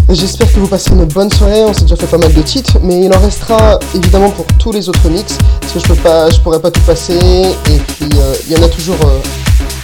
J'espère 0.10 0.52
que 0.54 0.60
vous 0.60 0.68
passez 0.68 0.92
une 0.92 1.06
bonne 1.06 1.32
soirée. 1.32 1.64
On 1.64 1.74
s'est 1.74 1.82
déjà 1.82 1.96
fait 1.96 2.08
pas 2.08 2.18
mal 2.18 2.34
de 2.34 2.42
titres, 2.42 2.78
mais 2.84 3.06
il 3.06 3.14
en 3.14 3.20
restera 3.20 3.80
évidemment 3.96 4.30
pour 4.30 4.46
tous 4.60 4.72
les 4.72 4.88
autres 4.88 5.10
mix 5.10 5.38
parce 5.60 5.74
que 5.74 5.80
je 5.80 5.88
peux 5.88 5.96
pas, 5.96 6.30
pourrais 6.44 6.60
pas 6.60 6.72
tout 6.72 6.82
passer. 6.82 7.18
Et 7.18 7.78
puis 7.78 8.10
euh, 8.18 8.36
il 8.48 8.56
y 8.56 8.60
en 8.60 8.64
a 8.64 8.70
toujours 8.70 8.98
euh, 9.06 9.20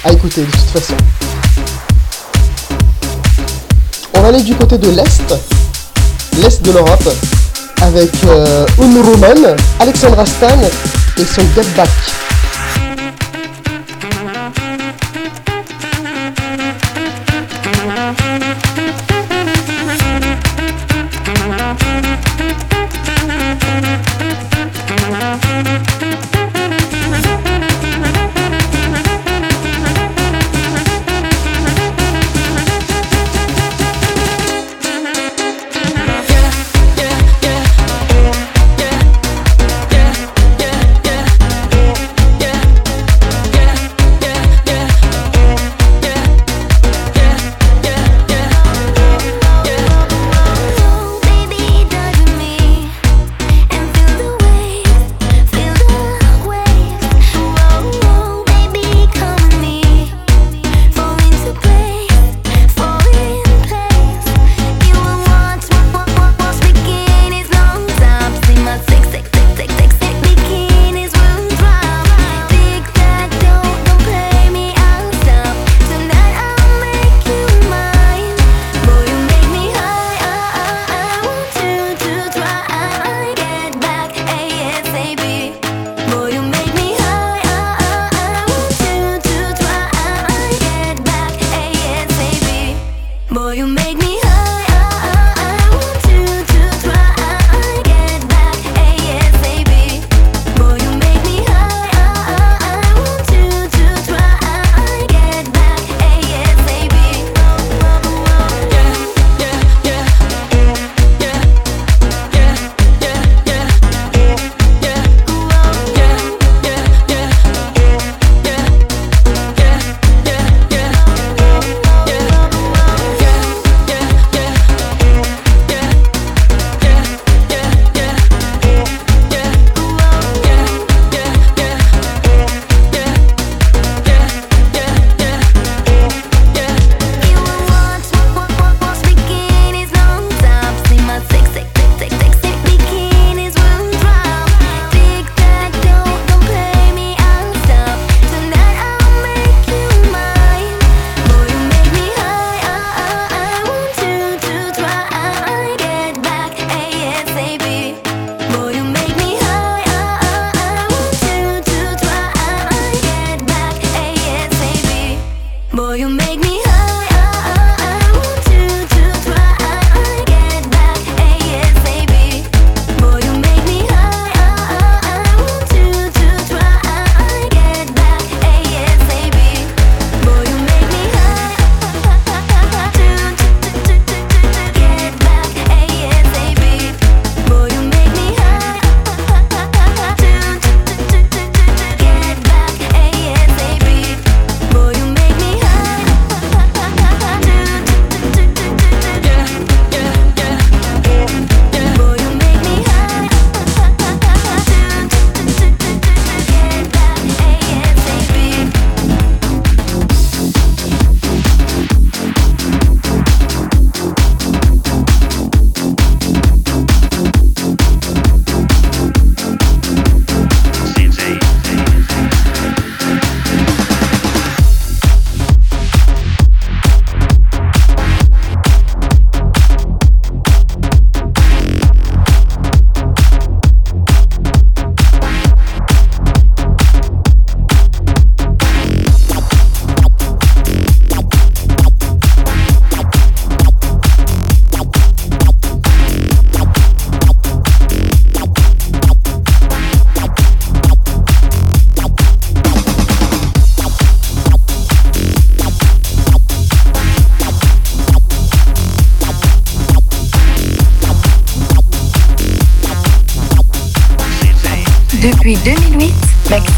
à 0.03 0.11
écouter 0.11 0.41
de 0.41 0.51
toute 0.51 0.69
façon. 0.69 0.93
On 4.13 4.21
va 4.21 4.27
aller 4.27 4.43
du 4.43 4.53
côté 4.55 4.77
de 4.77 4.89
l'est, 4.89 5.33
l'est 6.41 6.61
de 6.61 6.71
l'Europe, 6.71 7.09
avec 7.81 8.11
euh, 8.25 8.65
Unruman, 8.79 9.55
Alexandra 9.79 10.25
Stan 10.25 10.59
et 11.17 11.23
son 11.23 11.41
Get 11.55 11.67
Back. 11.75 11.89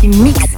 Depuis 0.02 0.18
2008, 0.18 0.51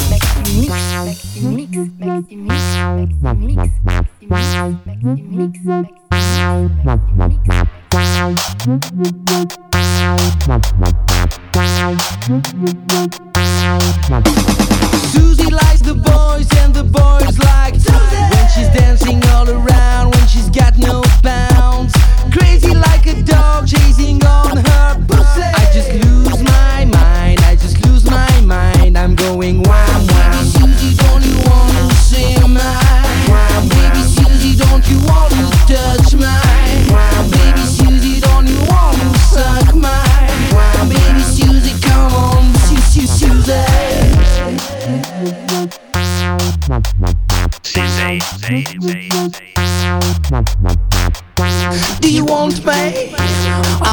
want 52.33 52.65
me 52.65 53.13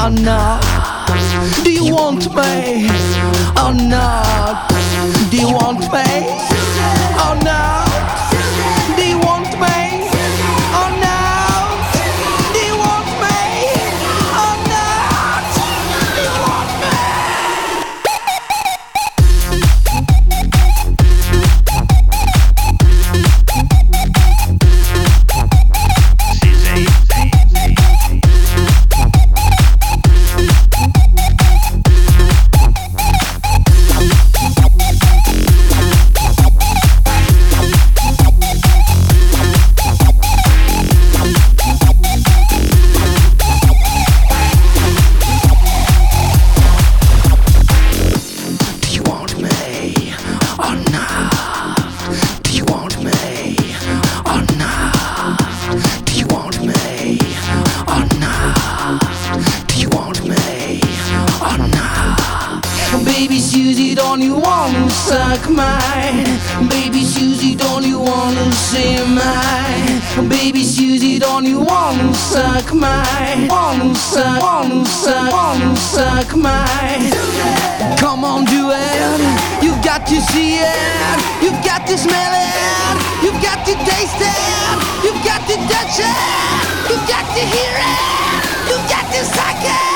or 0.01 0.09
not? 0.09 0.61
Do 1.63 1.71
you 1.71 1.93
want 1.93 2.25
me 2.35 2.89
or 3.63 3.73
not? 3.73 4.67
Do 5.29 5.37
you 5.37 5.53
want 5.53 5.81
me 5.93 6.07
or 7.25 7.35
not? 7.43 7.90
Come 77.99 78.23
on, 78.23 78.45
do 78.45 78.71
it. 78.71 79.63
You've 79.63 79.83
got 79.83 80.07
to 80.07 80.21
see 80.31 80.55
it. 80.55 81.19
You've 81.43 81.61
got 81.65 81.85
to 81.87 81.97
smell 81.97 82.33
it. 82.33 83.23
You've 83.23 83.41
got 83.43 83.65
to 83.65 83.73
taste 83.75 84.21
it. 84.23 85.03
You've 85.03 85.21
got 85.25 85.41
to 85.49 85.55
touch 85.67 85.99
it. 85.99 86.89
You've 86.89 87.07
got 87.07 87.27
to 87.35 87.43
hear 87.43 87.75
it. 87.75 88.69
You've 88.69 88.87
got 88.87 89.05
to 89.11 89.25
suck 89.25 89.63
it. 89.63 89.90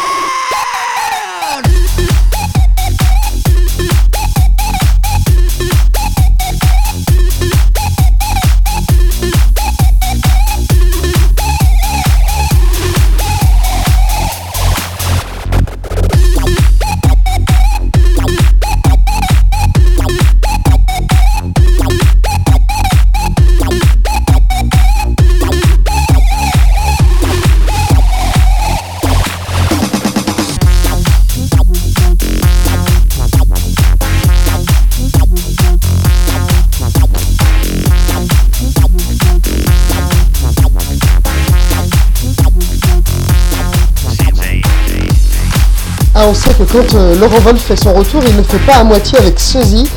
Que 46.57 46.63
quand 46.63 46.95
euh, 46.95 47.15
Laurent 47.19 47.39
Wolf 47.39 47.61
fait 47.61 47.75
son 47.75 47.93
retour, 47.93 48.21
il 48.25 48.31
ne 48.33 48.37
le 48.37 48.43
fait 48.43 48.59
pas 48.59 48.75
à 48.75 48.83
moitié 48.83 49.17
avec 49.19 49.39
Suzy. 49.39 49.87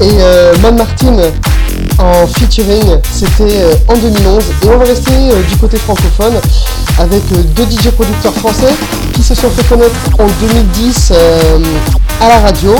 Et 0.00 0.08
euh, 0.20 0.52
Martin 0.72 1.16
en 1.98 2.26
featuring, 2.26 2.98
c'était 3.10 3.60
euh, 3.60 3.74
en 3.88 3.94
2011. 3.94 4.44
Et 4.64 4.68
on 4.68 4.78
va 4.78 4.84
rester 4.84 5.12
euh, 5.12 5.42
du 5.48 5.56
côté 5.56 5.76
francophone 5.78 6.34
avec 6.98 7.22
euh, 7.32 7.42
deux 7.56 7.64
DJ 7.64 7.90
producteurs 7.90 8.34
français 8.34 8.74
qui 9.14 9.22
se 9.22 9.34
sont 9.34 9.48
fait 9.50 9.66
connaître 9.68 9.94
en 10.18 10.26
2010 10.40 11.12
euh, 11.12 11.58
à 12.20 12.28
la 12.28 12.40
radio 12.40 12.74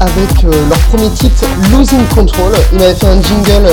avec 0.00 0.42
leur 0.42 0.78
premier 0.90 1.10
titre 1.10 1.44
Losing 1.72 2.04
Control. 2.14 2.52
Ils 2.72 2.78
m'avaient 2.78 2.94
fait 2.94 3.06
un 3.06 3.22
jingle 3.22 3.68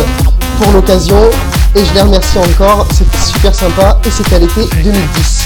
pour 0.60 0.72
l'occasion 0.74 1.30
et 1.76 1.84
je 1.84 1.94
les 1.94 2.02
remercie 2.02 2.38
encore. 2.38 2.88
C'était 2.92 3.26
super 3.26 3.56
sympa 3.56 4.00
et 4.06 4.12
c'était 4.12 4.36
à 4.36 4.40
l'été 4.40 4.62
2010. 4.84 5.41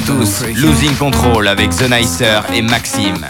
Tous, 0.00 0.44
Losing 0.54 0.94
Control 0.96 1.48
avec 1.48 1.70
The 1.70 1.90
Nicer 1.90 2.42
et 2.52 2.62
Maxime. 2.62 3.26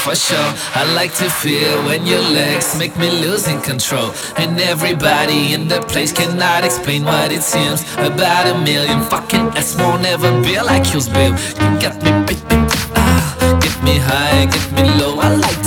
for 0.00 0.14
sure. 0.14 0.50
I 0.74 0.84
like 0.94 1.12
to 1.16 1.28
feel 1.28 1.84
when 1.84 2.06
your 2.06 2.20
legs 2.20 2.78
make 2.78 2.96
me 2.96 3.10
losing 3.10 3.60
control. 3.60 4.12
And 4.36 4.58
everybody 4.58 5.52
in 5.52 5.68
the 5.68 5.80
place 5.82 6.12
cannot 6.12 6.64
explain 6.64 7.04
what 7.04 7.30
it 7.32 7.42
seems. 7.42 7.82
About 7.98 8.46
a 8.46 8.56
million 8.64 9.02
fucking 9.02 9.48
ass 9.58 9.76
won't 9.76 10.06
ever 10.06 10.30
be 10.42 10.58
like 10.60 10.90
yours, 10.92 11.08
babe. 11.08 11.36
You 11.60 11.68
got 11.84 11.96
me, 12.02 12.10
ah, 12.96 13.58
get 13.60 13.76
me 13.84 13.98
high, 13.98 14.46
get 14.46 14.66
me 14.72 14.88
low. 15.00 15.18
I 15.20 15.34
like 15.36 15.59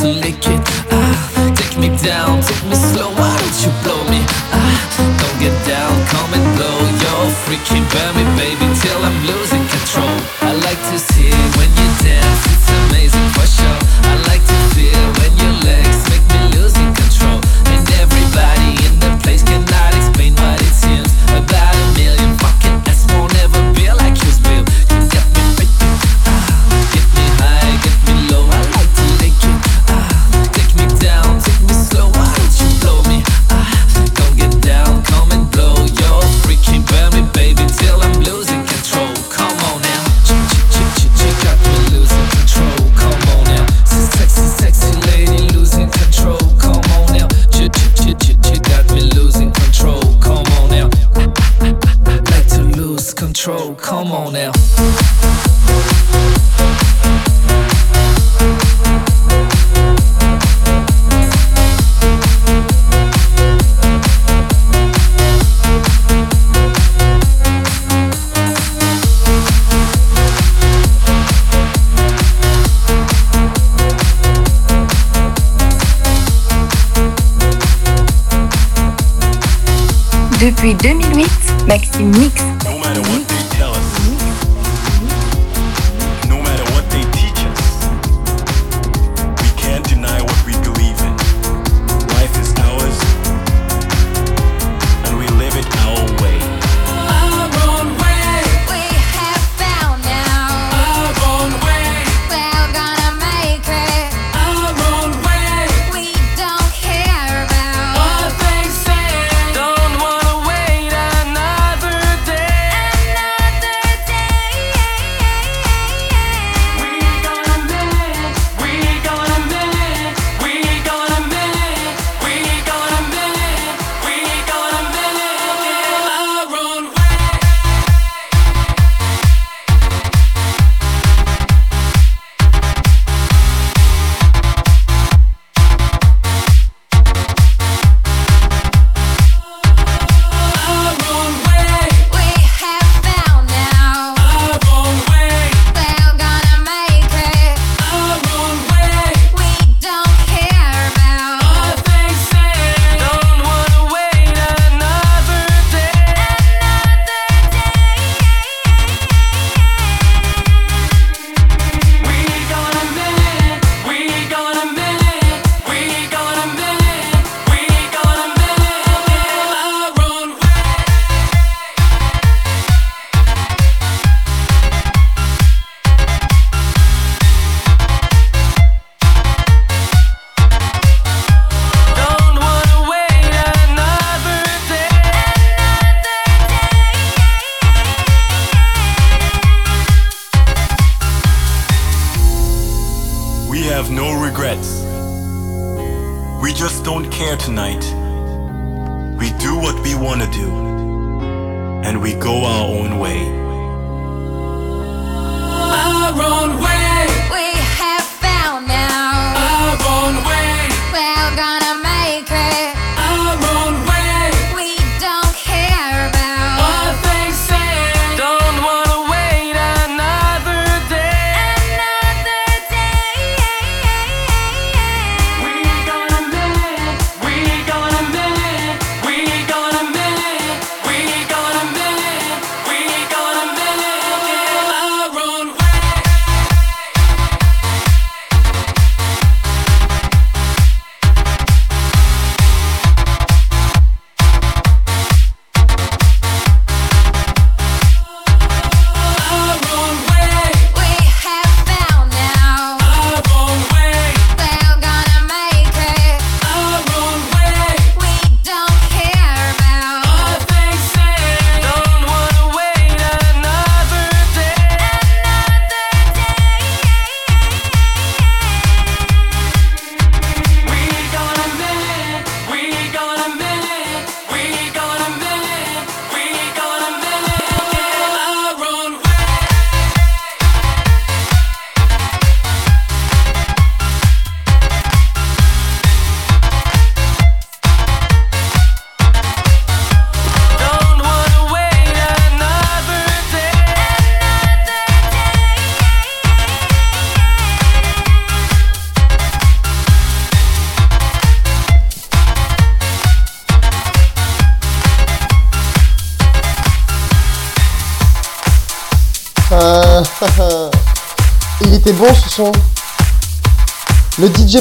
Unique 81.99 82.32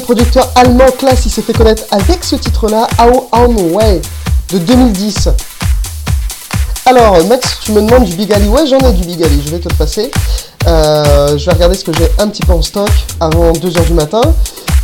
Producteur 0.01 0.51
allemand 0.55 0.87
Klaas 0.99 1.23
il 1.27 1.31
s'est 1.31 1.43
fait 1.43 1.53
connaître 1.53 1.83
avec 1.91 2.25
ce 2.25 2.37
titre-là, 2.37 2.87
How 2.99 3.29
On 3.33 3.75
Way, 3.75 4.01
de 4.53 4.59
2010. 4.59 5.29
Alors, 6.87 7.25
Max, 7.27 7.59
tu 7.63 7.73
me 7.73 7.83
demandes 7.83 8.05
du 8.05 8.15
Big 8.17 8.33
Ali. 8.33 8.49
Ouais, 8.49 8.67
j'en 8.67 8.79
ai 8.79 8.93
du 8.93 9.05
Big 9.05 9.23
Ali, 9.23 9.43
je 9.45 9.51
vais 9.51 9.59
te 9.59 9.69
le 9.69 9.75
passer. 9.75 10.11
Euh, 10.67 11.37
je 11.37 11.45
vais 11.45 11.53
regarder 11.53 11.77
ce 11.77 11.85
que 11.85 11.93
j'ai 11.93 12.11
un 12.19 12.29
petit 12.29 12.43
peu 12.43 12.53
en 12.53 12.63
stock 12.63 12.91
avant 13.21 13.53
2h 13.53 13.85
du 13.87 13.95
matin. 13.95 14.23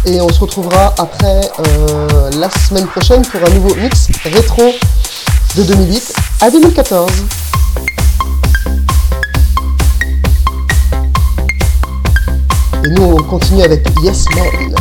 Et 0.04 0.20
on 0.20 0.28
se 0.28 0.40
retrouvera 0.40 0.94
après 0.98 1.40
euh, 1.58 2.30
la 2.38 2.50
semaine 2.50 2.86
prochaine 2.86 3.22
pour 3.22 3.40
un 3.40 3.50
nouveau 3.50 3.74
mix 3.76 4.08
rétro 4.24 4.72
de 5.56 5.62
2008 5.62 6.12
à 6.42 6.50
2014. 6.50 7.10
Et 12.84 12.90
nous, 12.90 13.02
on 13.02 13.22
continue 13.22 13.62
avec 13.62 13.86
Yes 14.02 14.26
Man. 14.36 14.74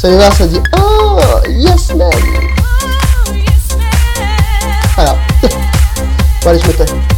Vous 0.00 0.06
allez 0.06 0.16
voir, 0.16 0.32
ça 0.32 0.46
dit 0.46 0.60
Oh, 0.78 1.18
Yes 1.48 1.92
Man. 1.92 2.08
Voilà. 4.94 5.16
bon, 5.42 6.50
allez, 6.50 6.60
je 6.60 6.66
me 6.68 6.72
tais. 6.72 7.17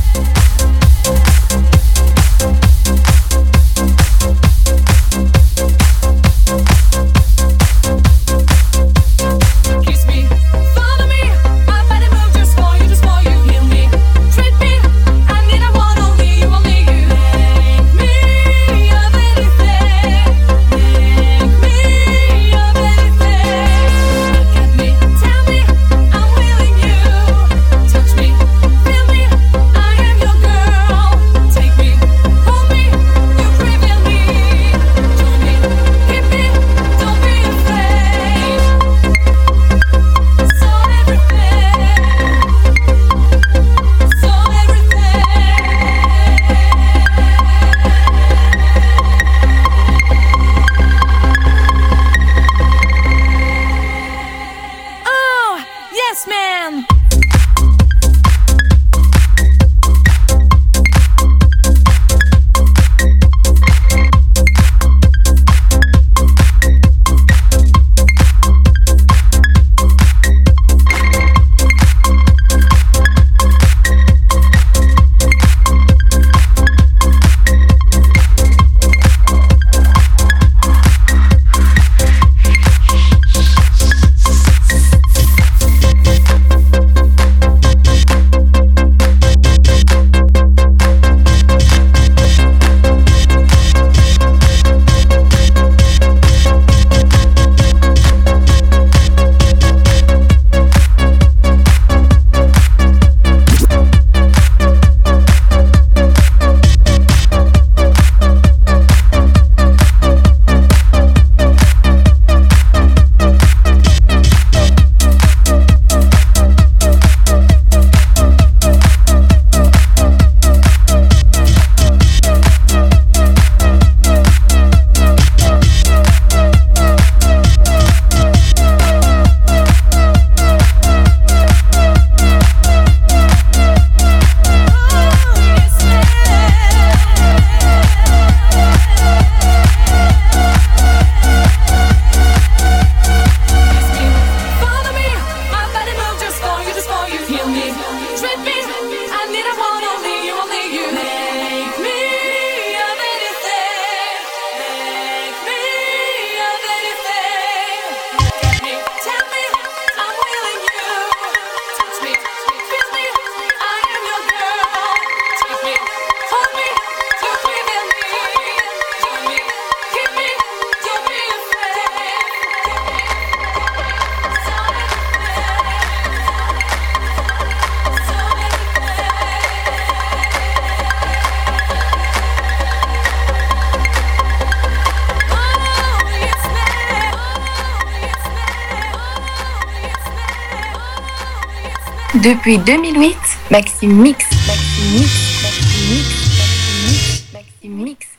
Depuis 192.31 192.59
2008, 192.59 193.17
Maxime 193.51 194.03
Mix. 194.03 194.25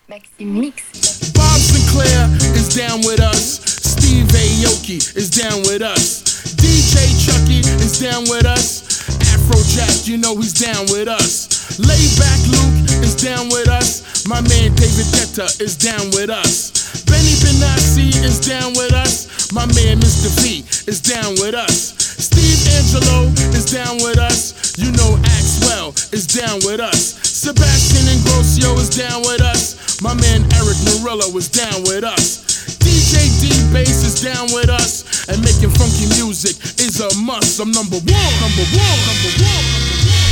Maxime 0.09 0.51
Mix. 0.51 1.31
Bob 1.31 1.55
Sinclair 1.55 2.27
is 2.51 2.75
down 2.75 2.99
with 3.07 3.21
us. 3.21 3.63
Steve 3.63 4.27
Aoki 4.27 4.99
is 5.15 5.29
down 5.29 5.61
with 5.63 5.81
us. 5.81 6.23
DJ 6.59 7.07
Chucky 7.23 7.63
is 7.79 8.01
down 8.01 8.23
with 8.27 8.45
us. 8.45 8.83
Afrojack, 9.31 10.05
you 10.09 10.17
know 10.17 10.35
he's 10.35 10.59
down 10.59 10.87
with 10.91 11.07
us. 11.07 11.79
Layback 11.79 12.51
Luke 12.51 12.91
is 13.07 13.15
down 13.15 13.47
with 13.47 13.69
us. 13.69 14.27
My 14.27 14.41
man 14.41 14.75
David 14.75 15.07
Guetta 15.15 15.47
is 15.61 15.77
down 15.77 16.11
with 16.11 16.29
us. 16.29 17.05
Benny 17.05 17.31
Benassi 17.39 18.11
is 18.27 18.41
down 18.41 18.73
with 18.73 18.91
us. 18.91 19.53
My 19.53 19.65
man 19.67 20.01
Mr. 20.01 20.27
V 20.43 20.59
is 20.91 20.99
down 20.99 21.31
with 21.39 21.55
us. 21.55 22.00
Steve 22.21 22.61
Angelo 22.77 23.25
is 23.57 23.65
down 23.73 23.97
with 23.97 24.19
us. 24.19 24.77
You 24.77 24.91
know 24.91 25.17
Axwell 25.41 25.89
is 26.13 26.27
down 26.27 26.61
with 26.61 26.79
us. 26.79 27.17
Sebastian 27.25 28.05
Ingrosso 28.13 28.77
is 28.77 28.93
down 28.93 29.21
with 29.21 29.41
us. 29.41 29.99
My 30.03 30.13
man 30.13 30.45
Eric 30.53 30.77
Murillo 30.85 31.35
is 31.35 31.49
down 31.49 31.81
with 31.81 32.03
us. 32.03 32.77
DJ 32.77 33.25
D 33.41 33.49
Bass 33.73 34.05
is 34.05 34.21
down 34.21 34.53
with 34.53 34.69
us. 34.69 35.27
And 35.29 35.41
making 35.41 35.73
funky 35.73 36.05
music 36.13 36.61
is 36.77 37.01
a 37.01 37.09
must. 37.25 37.59
I'm 37.59 37.71
number 37.71 37.97
one, 37.97 38.33
number 38.37 38.65
one, 38.69 38.99
number 39.09 39.31
one, 39.41 39.65
number 39.65 40.05
one. 40.05 40.31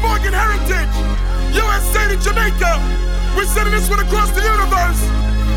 Morgan 0.00 0.32
heritage, 0.32 0.94
USA 1.52 2.08
to 2.08 2.16
Jamaica. 2.16 2.80
We're 3.36 3.44
sending 3.44 3.74
this 3.74 3.88
one 3.88 4.00
across 4.00 4.30
the 4.30 4.42
universe. 4.42 5.00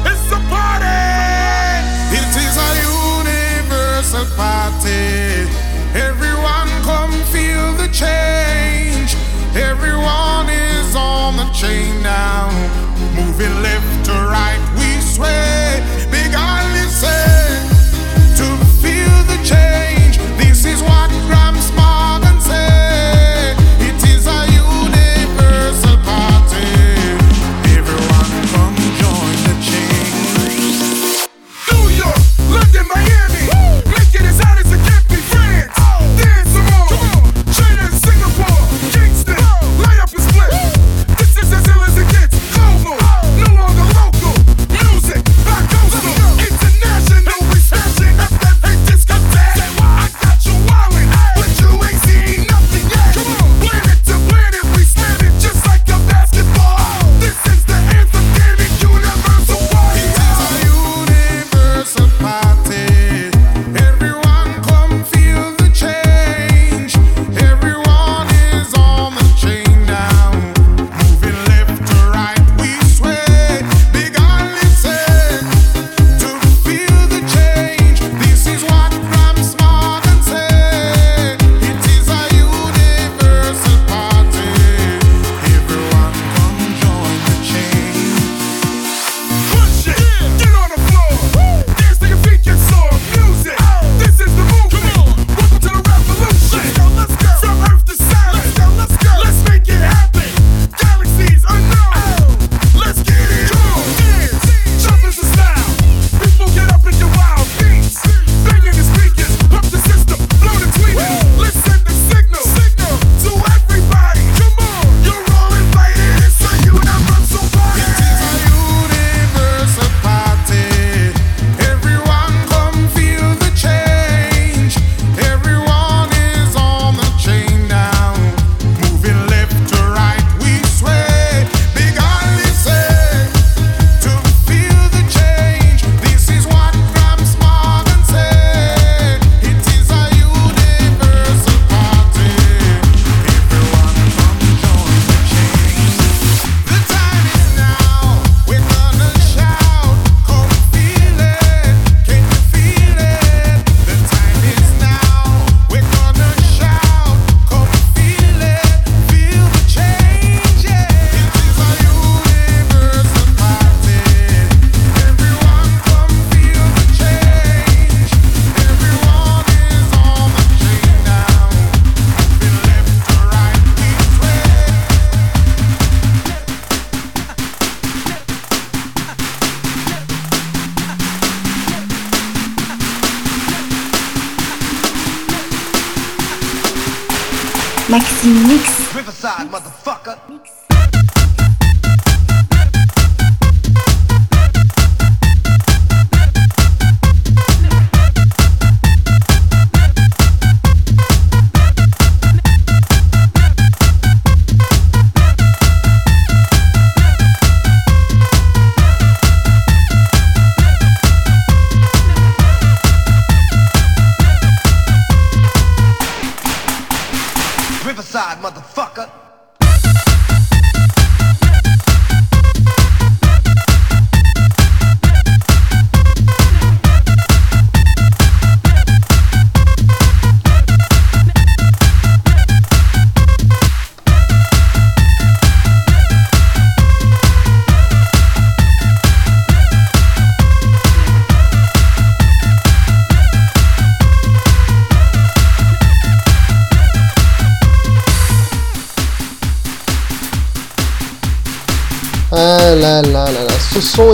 It's 0.05 0.31
a 0.31 0.39
party. 0.51 0.83
It 2.11 2.27
is 2.35 2.55
a 2.57 2.69
universal 2.83 4.25
party. 4.35 5.47
Everyone 5.95 6.69
come 6.83 7.13
feel 7.31 7.73
the 7.73 7.87
change. 7.91 9.15
Everyone 9.55 10.49
is 10.49 10.95
on 10.95 11.37
the 11.37 11.49
chain 11.53 12.01
now. 12.03 12.49
Moving 13.15 13.55
left 13.61 14.05
to 14.05 14.11
right, 14.11 14.61
we 14.77 14.99
sway. 15.01 15.81
Big 16.11 16.33
Island 16.35 16.91
say 16.91 17.61
to 18.37 18.45
feel 18.81 19.15
the 19.31 19.39
change. 19.43 19.92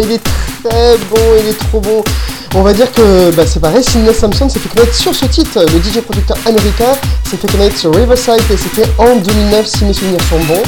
Il 0.01 0.11
est 0.11 0.23
très 0.63 0.97
bon, 1.09 1.21
il 1.39 1.49
est 1.49 1.57
trop 1.57 1.79
bon. 1.79 2.03
On 2.55 2.63
va 2.63 2.73
dire 2.73 2.91
que 2.91 3.31
bah, 3.31 3.43
c'est 3.45 3.59
pareil, 3.59 3.83
Sidney 3.83 4.13
Samson 4.13 4.49
s'est 4.49 4.59
fait 4.59 4.69
connaître 4.69 4.95
sur 4.95 5.15
ce 5.15 5.25
titre, 5.25 5.59
le 5.59 5.79
DJ 5.79 6.01
producteur 6.01 6.37
américain 6.45 6.93
s'est 7.29 7.37
fait 7.37 7.51
connaître 7.51 7.77
sur 7.77 7.93
Riverside 7.93 8.41
et 8.51 8.57
c'était 8.57 8.89
en 8.97 9.15
2009 9.15 9.67
si 9.67 9.85
mes 9.85 9.93
souvenirs 9.93 10.21
sont 10.29 10.39
bons. 10.45 10.63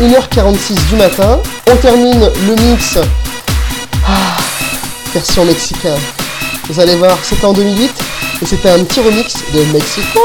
1h46 0.00 0.88
du 0.88 0.96
matin, 0.96 1.38
on 1.70 1.76
termine 1.76 2.30
le 2.46 2.70
mix 2.70 2.98
ah, 4.06 4.36
version 5.12 5.44
mexicain. 5.44 5.96
Vous 6.68 6.80
allez 6.80 6.96
voir, 6.96 7.18
c'était 7.22 7.44
en 7.44 7.52
2008 7.52 7.90
et 8.42 8.46
c'était 8.46 8.70
un 8.70 8.84
petit 8.84 9.00
remix 9.00 9.34
de. 9.52 9.64
Mexico, 9.72 10.20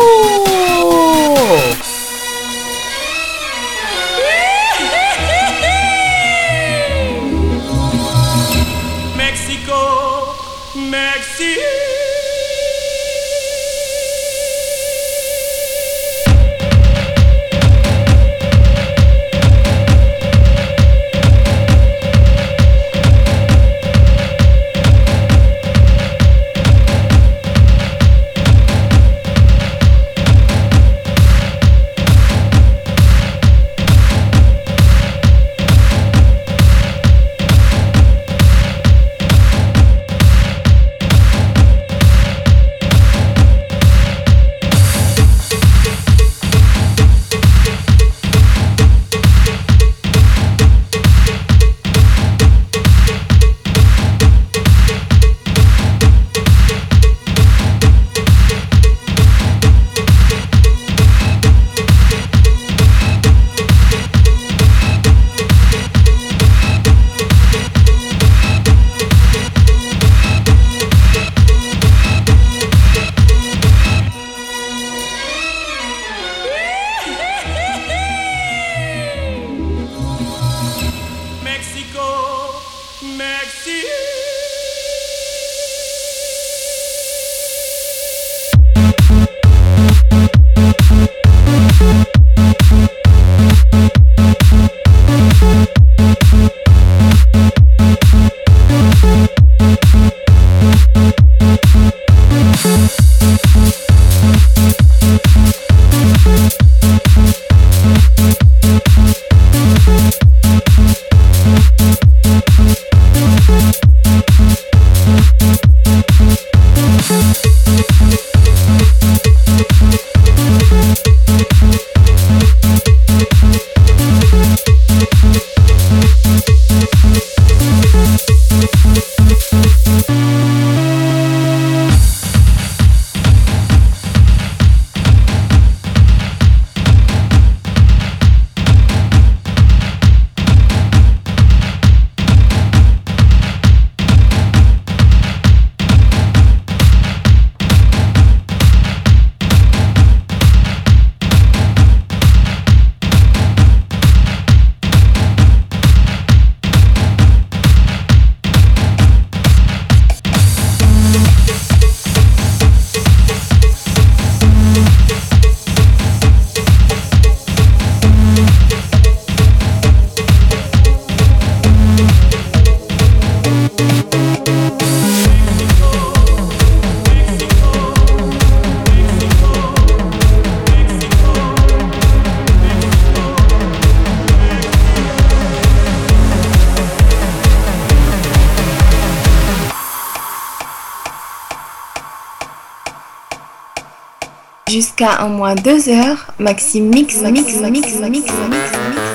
Jusqu'à 195.02 195.24
un 195.24 195.30
mois 195.30 195.56
2 195.56 195.90
heures, 195.90 196.28
Maxime 196.38 196.90
Mix, 196.90 197.24
Mix, 197.24 197.60
Mix, 197.60 197.60
Mix, 197.60 198.00
Mix, 198.02 198.32
Mix. 198.32 199.11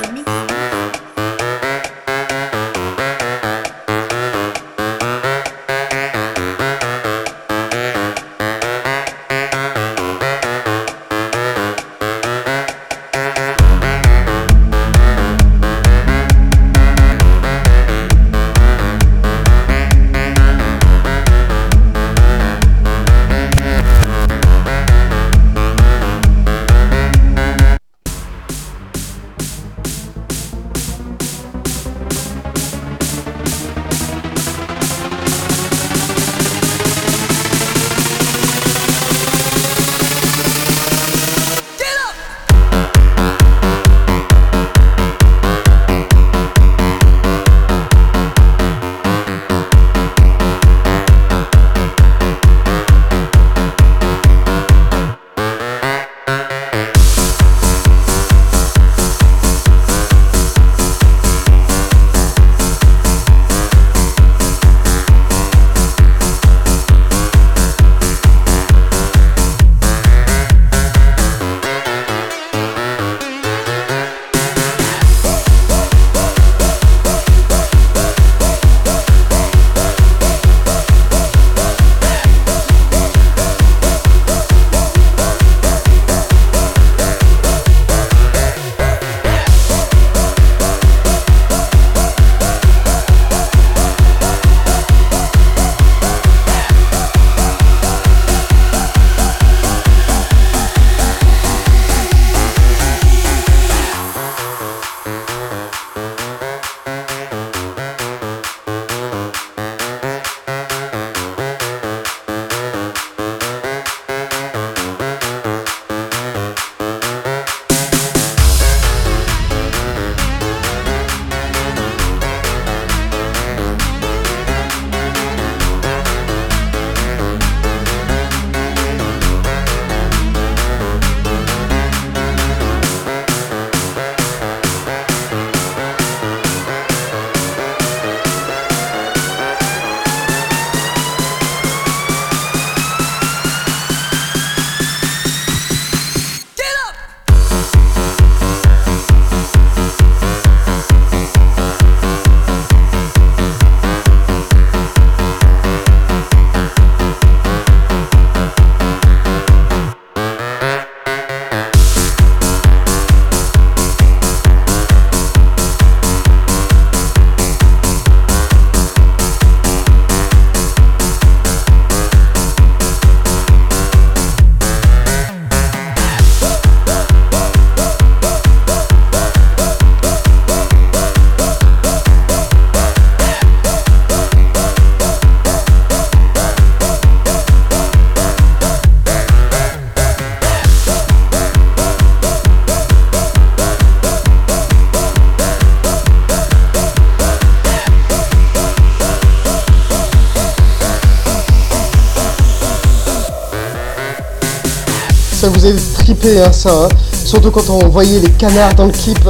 Hein, 206.27 206.51
ça, 206.51 206.71
hein. 206.71 206.89
surtout 207.25 207.53
quand 207.53 207.71
on 207.71 207.89
voyait 207.89 208.19
les 208.19 208.31
canards 208.31 208.75
dans 208.75 208.87
le 208.87 208.93
clip. 208.93 209.29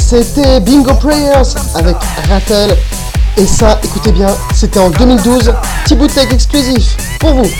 C'était 0.00 0.58
Bingo 0.58 0.92
Prayers 0.94 1.54
avec 1.76 1.94
Rattle. 2.28 2.76
Et 3.36 3.46
ça, 3.46 3.78
écoutez 3.84 4.10
bien, 4.10 4.26
c'était 4.52 4.80
en 4.80 4.90
2012, 4.90 5.54
petit 5.84 5.94
bootleg 5.94 6.32
exclusif 6.32 6.96
pour 7.20 7.34
vous. 7.34 7.50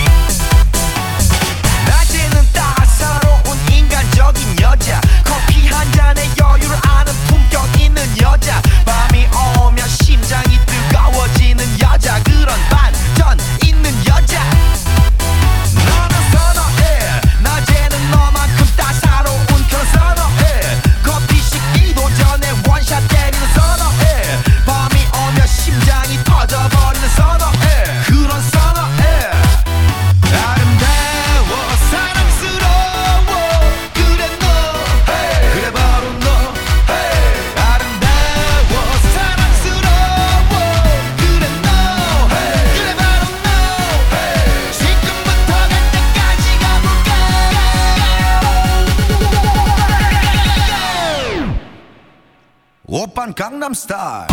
Star. 53.79 54.28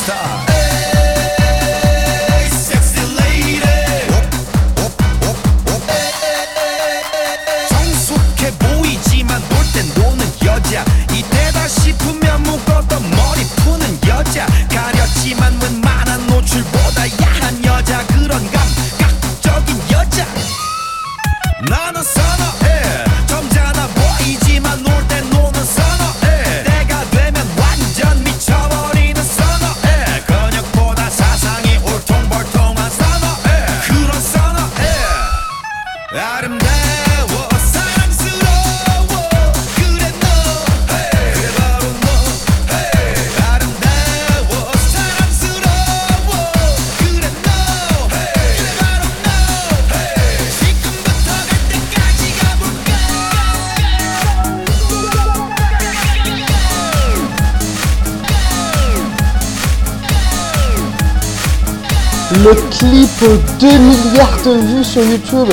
star. 0.00 0.29
2 63.60 63.66
milliards 63.66 64.38
de 64.46 64.52
vues 64.52 64.84
sur 64.84 65.02
YouTube. 65.02 65.52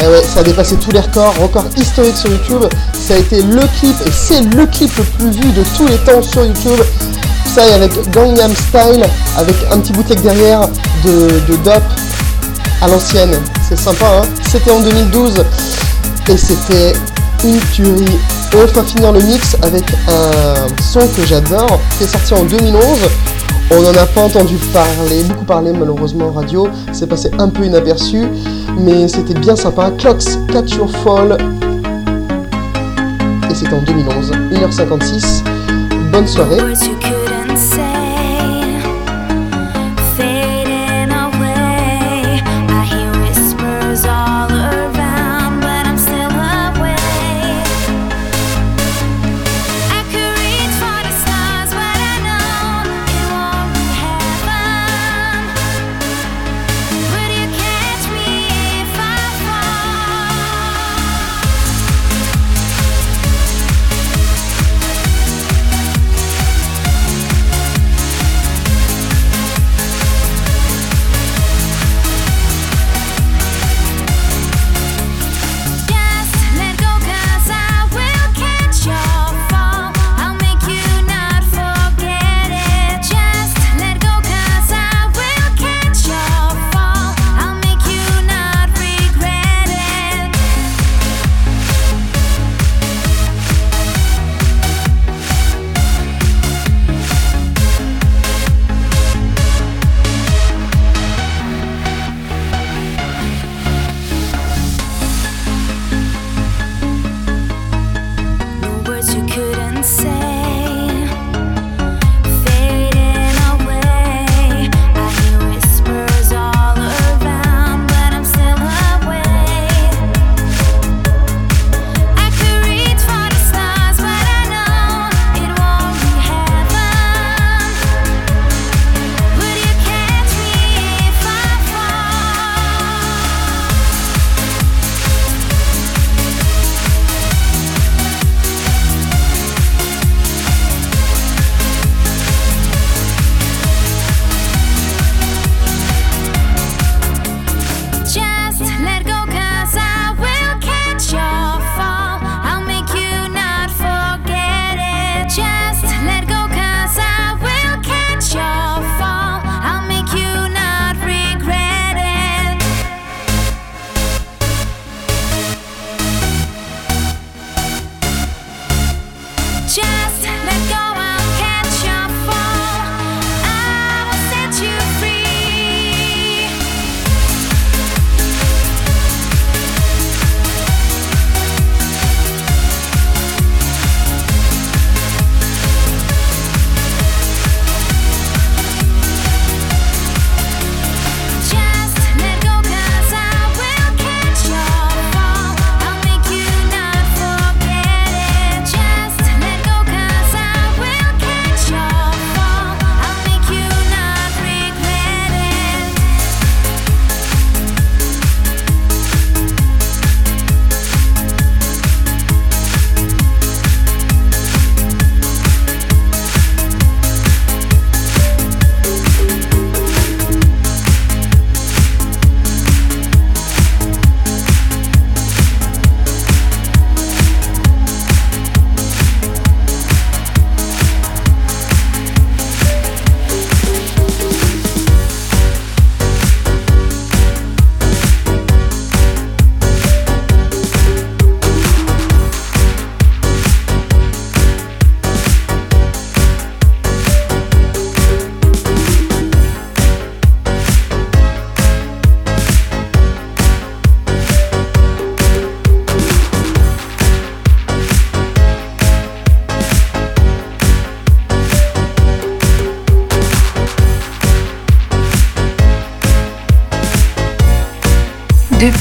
Et 0.00 0.06
ouais, 0.06 0.22
ça 0.22 0.40
a 0.40 0.42
dépassé 0.42 0.76
tous 0.76 0.90
les 0.90 1.00
records, 1.00 1.34
record 1.38 1.66
historique 1.76 2.16
sur 2.16 2.30
YouTube. 2.30 2.64
Ça 2.94 3.12
a 3.12 3.16
été 3.18 3.42
le 3.42 3.60
clip, 3.78 3.94
et 4.06 4.10
c'est 4.10 4.40
le 4.40 4.64
clip 4.64 4.90
le 4.96 5.04
plus 5.04 5.30
vu 5.32 5.52
de 5.52 5.62
tous 5.76 5.86
les 5.86 5.98
temps 5.98 6.22
sur 6.22 6.46
YouTube. 6.46 6.80
Ça 7.54 7.66
y 7.66 7.68
est 7.68 7.74
avec 7.74 7.92
Gangnam 8.10 8.50
Style, 8.54 9.04
avec 9.36 9.56
un 9.70 9.80
petit 9.80 9.92
bootleg 9.92 10.18
derrière 10.22 10.66
de, 11.04 11.28
de 11.46 11.56
Dop 11.56 11.82
à 12.80 12.88
l'ancienne. 12.88 13.38
C'est 13.68 13.78
sympa, 13.78 14.22
hein 14.22 14.28
C'était 14.50 14.70
en 14.70 14.80
2012, 14.80 15.44
et 16.30 16.36
c'était 16.38 16.94
une 17.44 17.60
tuerie. 17.74 18.18
On 18.54 18.64
va 18.64 18.82
finir 18.82 19.12
le 19.12 19.20
mix 19.20 19.56
avec 19.60 19.84
un 20.08 20.82
son 20.82 21.06
que 21.08 21.26
j'adore, 21.26 21.78
qui 21.98 22.04
est 22.04 22.06
sorti 22.06 22.32
en 22.32 22.44
2011. 22.44 22.82
On 23.70 23.82
n'en 23.82 23.94
a 23.94 24.06
pas 24.06 24.22
entendu 24.22 24.56
parler, 24.72 25.22
beaucoup 25.24 25.44
parler 25.44 25.72
malheureusement 25.72 26.28
en 26.28 26.32
radio, 26.32 26.68
c'est 26.92 27.06
passé 27.06 27.30
un 27.38 27.50
peu 27.50 27.64
inaperçu, 27.64 28.26
mais 28.78 29.08
c'était 29.08 29.38
bien 29.38 29.56
sympa. 29.56 29.90
Clocks, 29.90 30.24
Catch 30.50 30.76
Your 30.76 30.90
Fall, 30.90 31.36
et 33.50 33.54
c'était 33.54 33.74
en 33.74 33.82
2011, 33.82 34.32
1h56. 34.52 35.42
Bonne 36.10 36.26
soirée. 36.26 36.58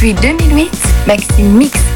Depuis 0.08 0.22
2008, 0.22 0.72
Maxime 1.06 1.58
Mix. 1.58 1.87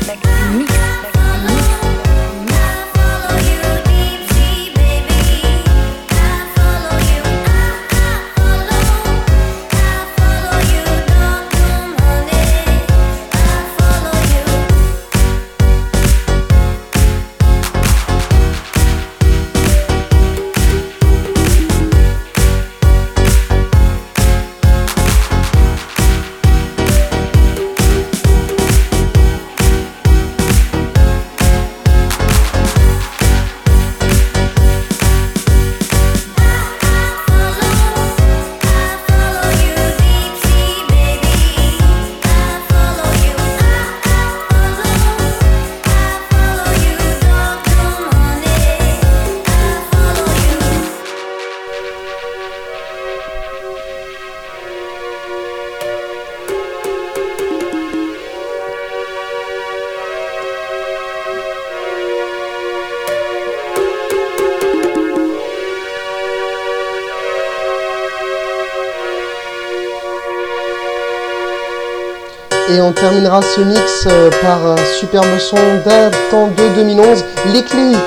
Et 72.74 72.80
on 72.80 72.94
terminera 72.94 73.42
ce 73.42 73.60
mix 73.60 74.08
euh, 74.08 74.30
par 74.42 74.66
un 74.66 74.78
superbe 74.98 75.38
son 75.40 75.58
datant 75.84 76.48
de 76.48 76.76
2011, 76.76 77.26
Lickly 77.48 77.98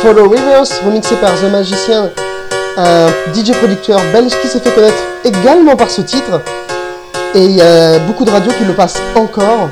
Follow 0.00 0.30
Rivers, 0.30 0.64
remixé 0.82 1.14
par 1.16 1.34
The 1.34 1.50
Magicien, 1.52 2.10
un 2.78 3.08
DJ 3.34 3.52
producteur 3.52 4.00
belge 4.14 4.32
qui 4.40 4.48
s'est 4.48 4.60
fait 4.60 4.70
connaître 4.70 5.02
également 5.24 5.76
par 5.76 5.90
ce 5.90 6.00
titre. 6.00 6.40
Et 7.34 7.44
il 7.44 7.50
y 7.50 7.60
a 7.60 7.98
beaucoup 7.98 8.24
de 8.24 8.30
radios 8.30 8.52
qui 8.52 8.64
le 8.64 8.72
passent 8.72 9.00
encore. 9.14 9.68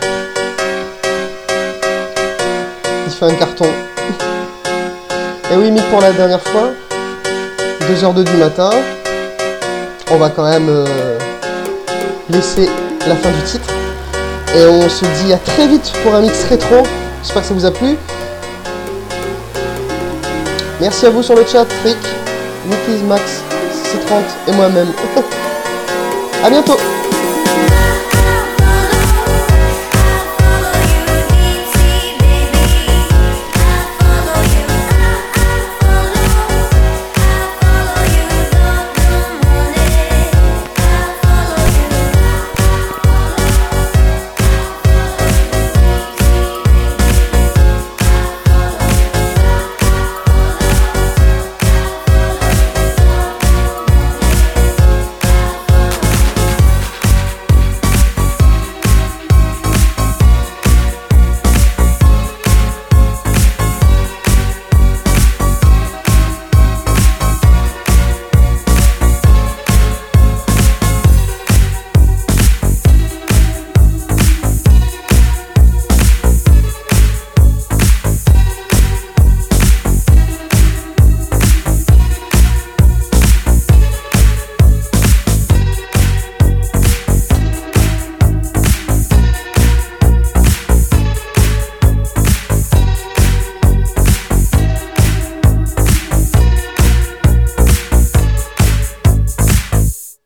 Il 3.06 3.12
fait 3.12 3.26
un 3.26 3.34
carton. 3.34 3.68
Et 5.50 5.56
oui, 5.56 5.70
Mick, 5.70 5.88
pour 5.88 6.02
la 6.02 6.12
dernière 6.12 6.42
fois, 6.42 6.72
2h02 7.90 8.24
du 8.24 8.36
matin, 8.36 8.70
on 10.10 10.16
va 10.16 10.28
quand 10.28 10.44
même 10.44 10.68
euh, 10.68 11.18
laisser 12.28 12.68
la 13.06 13.16
fin 13.16 13.30
du 13.30 13.42
titre. 13.44 13.81
Et 14.54 14.66
on 14.66 14.88
se 14.88 15.04
dit 15.24 15.32
à 15.32 15.38
très 15.38 15.66
vite 15.66 15.92
pour 16.02 16.14
un 16.14 16.20
mix 16.20 16.44
rétro. 16.44 16.82
J'espère 17.22 17.42
que 17.42 17.48
ça 17.48 17.54
vous 17.54 17.64
a 17.64 17.70
plu. 17.70 17.96
Merci 20.80 21.06
à 21.06 21.10
vous 21.10 21.22
sur 21.22 21.34
le 21.34 21.44
chat, 21.46 21.66
Rick, 21.84 21.96
Nicky, 22.66 23.02
Max, 23.04 23.42
C30 23.72 24.48
et 24.48 24.52
moi-même. 24.52 24.92
à 26.44 26.50
bientôt 26.50 26.76